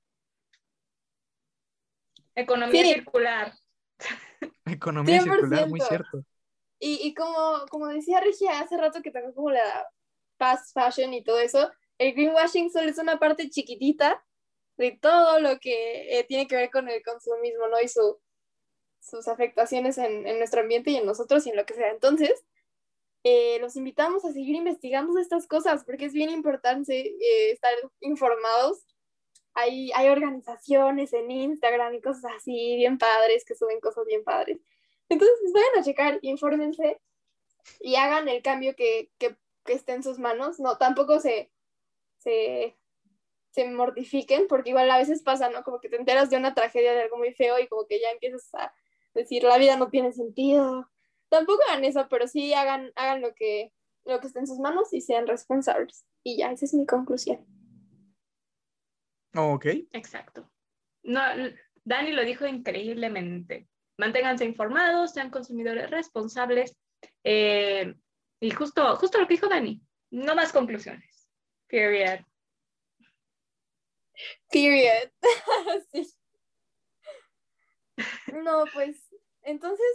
[2.35, 2.95] Economía Sí.
[2.95, 3.53] circular.
[4.67, 5.89] Economía circular, muy 100%.
[5.89, 6.25] cierto.
[6.79, 9.87] Y, y como, como decía Regia hace rato que tocó como la
[10.39, 14.25] fast fashion y todo eso, el greenwashing solo es una parte chiquitita
[14.81, 17.79] de todo lo que eh, tiene que ver con el consumismo, ¿no?
[17.81, 18.19] Y su,
[18.99, 21.91] sus afectaciones en, en nuestro ambiente y en nosotros y en lo que sea.
[21.91, 22.43] Entonces,
[23.23, 28.87] eh, los invitamos a seguir investigando estas cosas porque es bien importante eh, estar informados.
[29.53, 34.61] Hay, hay organizaciones en Instagram y cosas así bien padres que suben cosas bien padres.
[35.11, 36.99] Entonces, vayan a checar, infórmense
[37.81, 40.59] y hagan el cambio que, que, que esté en sus manos.
[40.59, 41.51] No, tampoco se,
[42.17, 42.80] se,
[43.51, 45.63] se mortifiquen, porque igual a veces pasa, ¿no?
[45.63, 48.11] Como que te enteras de una tragedia de algo muy feo y como que ya
[48.11, 48.73] empiezas a
[49.15, 50.89] decir, la vida no tiene sentido.
[51.29, 53.73] Tampoco hagan eso, pero sí hagan, hagan lo, que,
[54.05, 56.05] lo que esté en sus manos y sean responsables.
[56.23, 57.45] Y ya, esa es mi conclusión.
[59.37, 60.51] Ok, Exacto.
[61.03, 61.21] No,
[61.85, 63.69] Dani lo dijo increíblemente.
[63.97, 66.77] Manténganse informados, sean consumidores responsables.
[67.25, 67.95] eh,
[68.41, 69.83] y justo, justo lo que dijo Dani.
[70.11, 71.29] No más conclusiones.
[71.69, 72.21] Period.
[74.51, 75.11] Period.
[75.93, 76.07] sí.
[78.33, 78.97] No, pues,
[79.43, 79.87] entonces,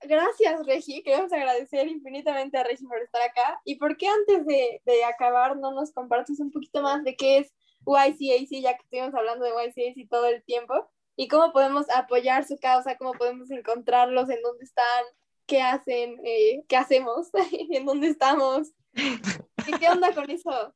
[0.00, 1.02] gracias, Regi.
[1.02, 3.60] Queremos agradecer infinitamente a Regi por estar acá.
[3.64, 7.38] ¿Y por qué antes de, de acabar no nos compartes un poquito más de qué
[7.38, 7.52] es
[7.86, 10.90] YCAC, ya que estuvimos hablando de YCAC todo el tiempo?
[11.16, 12.96] ¿Y cómo podemos apoyar su causa?
[12.96, 14.30] ¿Cómo podemos encontrarlos?
[14.30, 15.04] ¿En dónde están?
[15.46, 16.20] ¿Qué hacen?
[16.24, 17.30] Eh, ¿Qué hacemos?
[17.70, 18.72] ¿En dónde estamos?
[18.92, 20.74] ¿Y qué onda con eso?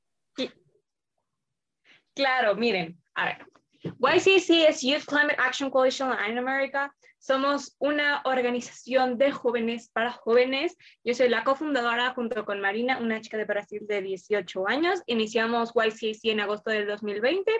[2.14, 3.46] Claro, miren, a ver.
[3.84, 6.94] YCC es Youth Climate Action Coalition Latin America.
[7.18, 10.76] Somos una organización de jóvenes para jóvenes.
[11.04, 15.00] Yo soy la cofundadora junto con Marina, una chica de Brasil de 18 años.
[15.06, 17.50] Iniciamos YCC en agosto del 2020.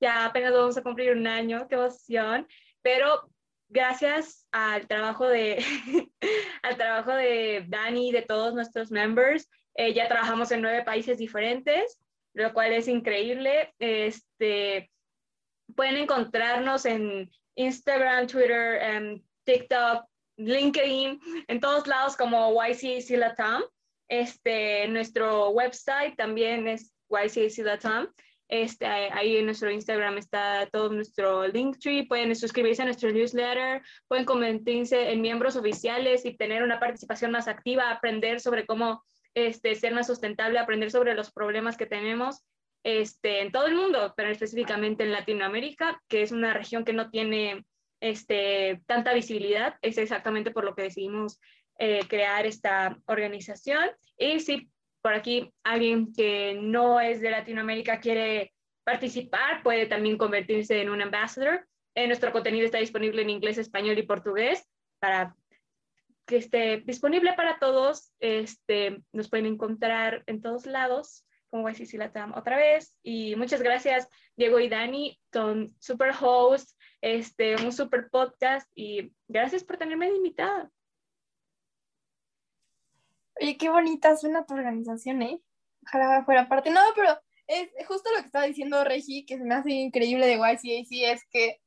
[0.00, 2.46] Ya apenas vamos a cumplir un año, qué emoción.
[2.82, 3.28] Pero
[3.68, 5.58] gracias al trabajo de,
[6.62, 11.18] al trabajo de Dani y de todos nuestros members, eh, ya trabajamos en nueve países
[11.18, 11.98] diferentes
[12.34, 13.74] lo cual es increíble.
[13.78, 14.90] Este,
[15.74, 20.04] pueden encontrarnos en Instagram, Twitter, em, TikTok,
[20.36, 23.62] LinkedIn, en todos lados como YCAC Latam.
[24.08, 28.08] Este, nuestro website también es YCAC Latam.
[28.48, 32.06] Este, ahí en nuestro Instagram está todo nuestro Linktree.
[32.06, 37.46] Pueden suscribirse a nuestro newsletter, pueden convertirse en miembros oficiales y tener una participación más
[37.46, 39.04] activa, aprender sobre cómo
[39.34, 42.44] este, ser más sustentable, aprender sobre los problemas que tenemos
[42.84, 47.10] este, en todo el mundo, pero específicamente en Latinoamérica, que es una región que no
[47.10, 47.64] tiene
[48.00, 49.76] este, tanta visibilidad.
[49.82, 51.40] Es exactamente por lo que decidimos
[51.78, 53.90] eh, crear esta organización.
[54.16, 54.70] Y si
[55.02, 58.52] por aquí alguien que no es de Latinoamérica quiere
[58.84, 61.66] participar, puede también convertirse en un ambassador.
[61.94, 64.66] Eh, nuestro contenido está disponible en inglés, español y portugués
[65.00, 65.34] para
[66.28, 68.12] que esté disponible para todos.
[68.20, 72.94] Este, nos pueden encontrar en todos lados como YCC Latam otra vez.
[73.02, 79.64] Y muchas gracias, Diego y Dani, son super hosts, este, un super podcast y gracias
[79.64, 80.70] por tenerme invitada.
[83.40, 85.40] Oye, qué bonita suena tu organización, ¿eh?
[85.86, 86.70] Ojalá fuera parte.
[86.70, 90.34] No, pero es justo lo que estaba diciendo Regi, que se me hace increíble de
[90.34, 91.60] YCAC, es que,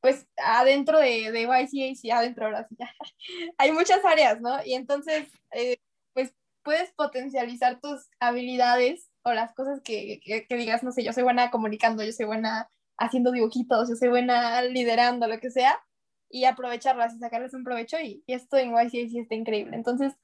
[0.00, 2.90] pues, adentro de, de YCAC, adentro ahora sí, ya,
[3.58, 4.64] hay muchas áreas, ¿no?
[4.64, 5.78] Y entonces, eh,
[6.14, 11.12] pues, puedes potencializar tus habilidades o las cosas que, que, que digas, no sé, yo
[11.12, 15.78] soy buena comunicando, yo soy buena haciendo dibujitos, yo soy buena liderando, lo que sea,
[16.30, 19.76] y aprovecharlas y sacarles un provecho, y, y esto en YCAC está increíble.
[19.76, 20.14] Entonces,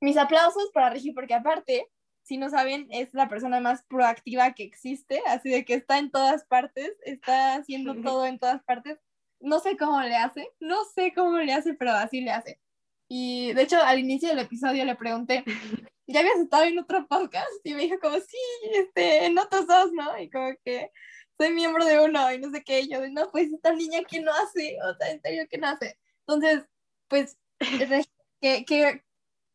[0.00, 1.88] mis aplausos para Regi, porque aparte,
[2.22, 6.10] si no saben, es la persona más proactiva que existe, así de que está en
[6.10, 8.98] todas partes, está haciendo todo en todas partes.
[9.40, 12.60] No sé cómo le hace, no sé cómo le hace, pero así le hace.
[13.08, 15.44] Y de hecho, al inicio del episodio le pregunté,
[16.06, 18.38] ya habías estado en otro podcast y me dijo como, sí,
[18.72, 20.18] este, en otros dos, ¿no?
[20.18, 20.90] Y como que
[21.38, 24.20] soy miembro de uno y no sé qué, y yo, no, pues esta niña, ¿qué
[24.20, 24.78] no hace?
[24.82, 25.98] O sea, en serio, ¿qué no hace?
[26.26, 26.64] Entonces,
[27.08, 27.38] pues,
[28.40, 29.04] qué, qué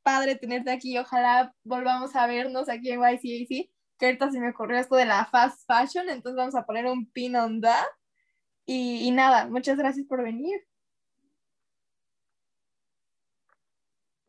[0.03, 4.79] padre tenerte aquí, ojalá volvamos a vernos aquí en YCAC, que ahorita se me ocurrió
[4.79, 7.85] esto de la fast fashion, entonces vamos a poner un pin on that.
[8.73, 10.65] Y, y nada, muchas gracias por venir.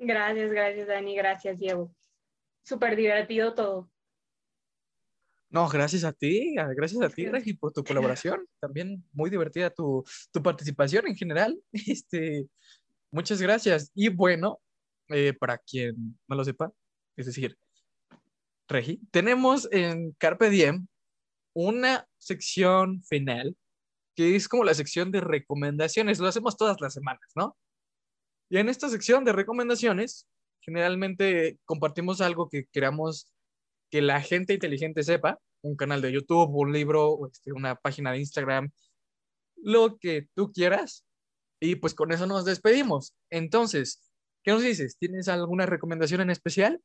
[0.00, 1.94] Gracias, gracias Dani, gracias Diego.
[2.64, 3.88] Súper divertido todo.
[5.48, 8.44] No, gracias a ti, gracias a ti, Regi, por tu colaboración.
[8.58, 11.56] También muy divertida tu, tu participación en general.
[11.72, 12.48] Este,
[13.12, 13.92] muchas gracias.
[13.94, 14.60] Y bueno,
[15.08, 16.72] eh, para quien no lo sepa,
[17.16, 17.56] es decir,
[18.66, 20.88] Regi, tenemos en Carpe Diem
[21.54, 23.56] una sección final
[24.14, 26.18] que es como la sección de recomendaciones.
[26.18, 27.56] Lo hacemos todas las semanas, ¿no?
[28.50, 30.28] Y en esta sección de recomendaciones,
[30.60, 33.32] generalmente compartimos algo que queramos
[33.90, 38.18] que la gente inteligente sepa, un canal de YouTube, un libro, este, una página de
[38.18, 38.70] Instagram,
[39.56, 41.04] lo que tú quieras.
[41.60, 43.14] Y pues con eso nos despedimos.
[43.30, 44.10] Entonces,
[44.42, 44.96] ¿qué nos dices?
[44.98, 46.80] ¿Tienes alguna recomendación en especial?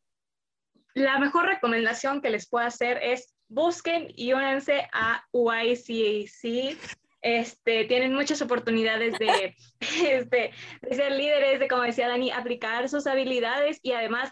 [0.93, 6.77] La mejor recomendación que les puedo hacer es busquen y únanse a YCAC
[7.21, 10.51] este, tienen muchas oportunidades de, este,
[10.81, 14.31] de ser líderes, de, como decía Dani, aplicar sus habilidades y además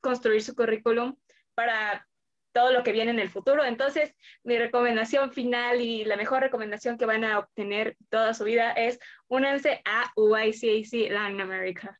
[0.00, 1.16] construir su currículum
[1.54, 2.06] para
[2.52, 3.64] todo lo que viene en el futuro.
[3.64, 8.72] Entonces, mi recomendación final y la mejor recomendación que van a obtener toda su vida
[8.72, 11.98] es únanse a UICAC Latin America.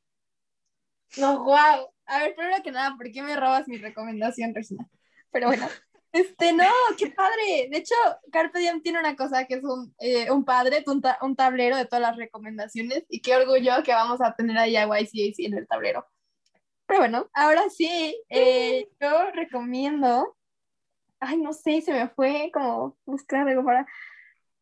[1.16, 1.92] No, wow.
[2.06, 4.88] A ver, primero que nada, ¿por qué me robas mi recomendación, Regina?
[5.30, 5.68] Pero bueno,
[6.12, 6.64] este, no,
[6.98, 7.68] qué padre.
[7.70, 7.94] De hecho,
[8.32, 11.84] Carpe Diem tiene una cosa que es un, eh, un padre, un, un, tablero de
[11.84, 15.68] todas las recomendaciones y qué orgullo que vamos a tener ahí a YCAC en el
[15.68, 16.06] tablero.
[16.86, 20.36] Pero bueno, ahora sí, eh, yo recomiendo,
[21.20, 23.86] ay, no sé, se me fue como buscar algo para,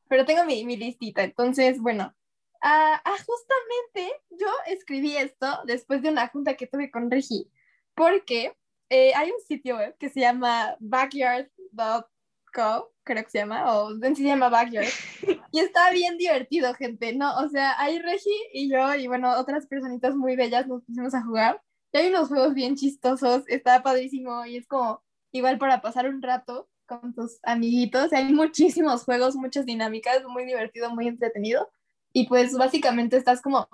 [0.09, 2.15] pero tengo mi, mi listita, entonces, bueno,
[2.61, 7.51] ah, ah, justamente yo escribí esto después de una junta que tuve con Regi,
[7.95, 8.55] porque
[8.91, 14.17] eh, hay un sitio web que se llama backyard.co, creo que se llama, o en
[14.17, 14.89] sí se llama Backyard.
[15.51, 17.35] Y está bien divertido, gente, ¿no?
[17.39, 21.23] O sea, hay Regi y yo y bueno, otras personitas muy bellas nos pusimos a
[21.23, 21.63] jugar.
[21.93, 26.21] Y hay unos juegos bien chistosos, está padrísimo y es como igual para pasar un
[26.21, 28.13] rato con tus amiguitos.
[28.13, 31.71] Hay muchísimos juegos, muchas dinámicas, muy divertido, muy entretenido.
[32.13, 33.69] Y pues básicamente estás como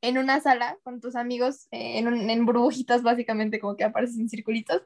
[0.00, 4.28] en una sala con tus amigos, eh, en, en, burbujitas básicamente, como que apareces en
[4.28, 4.82] circulitos.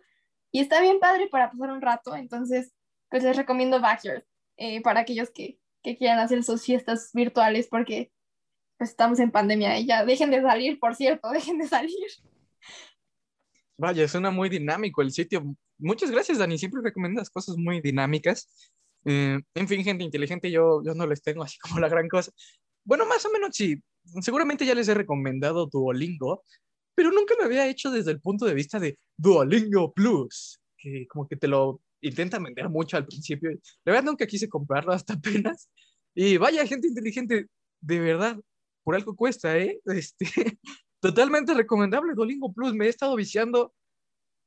[0.50, 2.72] Y está bien padre para pasar un rato, entonces
[3.10, 4.24] pues les recomiendo Backyard
[4.56, 8.10] eh, para aquellos que, que, quieran hacer sus fiestas virtuales porque
[8.78, 11.96] pues estamos en pandemia y ya dejen de salir, por cierto, dejen de salir.
[13.76, 15.56] Vaya, suena muy dinámico el sitio.
[15.78, 16.58] Muchas gracias, Dani.
[16.58, 18.72] Siempre recomiendas cosas muy dinámicas.
[19.04, 22.30] Eh, en fin, gente inteligente, yo, yo no les tengo así como la gran cosa.
[22.84, 23.82] Bueno, más o menos sí
[24.20, 26.44] seguramente ya les he recomendado Duolingo,
[26.94, 31.26] pero nunca lo había hecho desde el punto de vista de Duolingo Plus, que como
[31.26, 33.50] que te lo intenta vender mucho al principio.
[33.84, 35.70] La verdad nunca quise comprarlo hasta apenas.
[36.14, 37.46] Y vaya, gente inteligente,
[37.80, 38.38] de verdad,
[38.84, 39.80] por algo cuesta, ¿eh?
[39.86, 40.26] Este,
[41.00, 42.74] totalmente recomendable Duolingo Plus.
[42.74, 43.72] Me he estado viciando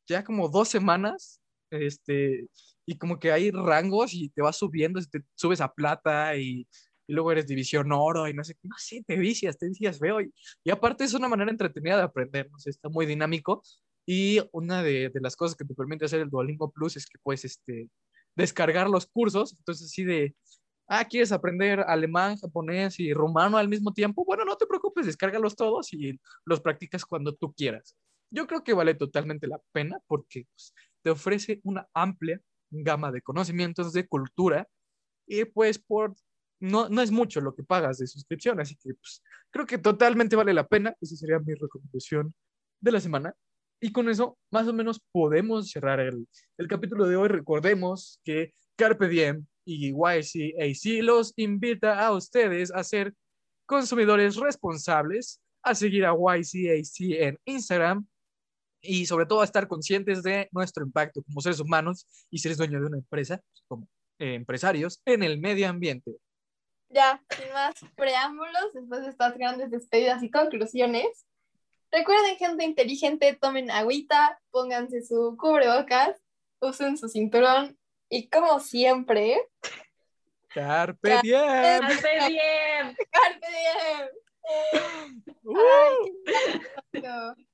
[0.07, 1.41] ya como dos semanas,
[1.71, 2.47] este,
[2.85, 6.67] y como que hay rangos y te vas subiendo, te subes a plata y
[7.07, 10.21] y luego eres división oro y no sé, no sé, te vicias, te vicias feo.
[10.21, 10.33] Y,
[10.63, 13.61] y aparte es una manera entretenida de aprender, no está muy dinámico.
[14.07, 17.17] Y una de, de, las cosas que te permite hacer el Duolingo Plus es que
[17.23, 17.89] puedes este,
[18.35, 19.55] descargar los cursos.
[19.57, 20.35] Entonces, así de,
[20.87, 24.23] ah, ¿quieres aprender alemán, japonés y rumano al mismo tiempo?
[24.25, 27.95] Bueno, no te preocupes, descárgalos todos y los practicas cuando tú quieras.
[28.31, 33.21] Yo creo que vale totalmente la pena porque pues, te ofrece una amplia gama de
[33.21, 34.67] conocimientos, de cultura,
[35.27, 36.15] y pues por
[36.59, 40.35] no, no es mucho lo que pagas de suscripción, así que pues, creo que totalmente
[40.35, 40.95] vale la pena.
[41.01, 42.33] Esa sería mi recomendación
[42.79, 43.33] de la semana.
[43.81, 46.27] Y con eso, más o menos, podemos cerrar el,
[46.57, 47.27] el capítulo de hoy.
[47.27, 53.13] Recordemos que Carpe Diem y YCAC los invita a ustedes a ser
[53.65, 58.07] consumidores responsables, a seguir a YCAC en Instagram
[58.81, 62.81] y sobre todo a estar conscientes de nuestro impacto como seres humanos y seres dueños
[62.81, 63.87] de una empresa, como
[64.19, 66.15] eh, empresarios, en el medio ambiente
[66.89, 71.25] ya, sin más preámbulos, después de estas grandes despedidas y conclusiones,
[71.91, 76.17] recuerden, gente inteligente, tomen agüita, pónganse su cubrebocas,
[76.59, 77.77] usen su cinturón
[78.09, 79.41] y como siempre...
[80.49, 81.81] ¡Carpe diem!
[81.81, 82.95] ¡Carpe diem!
[83.11, 84.09] ¡Carpe diem!
[85.43, 85.57] ¡Uh!
[85.57, 86.61] Ay,
[87.01, 87.44] qué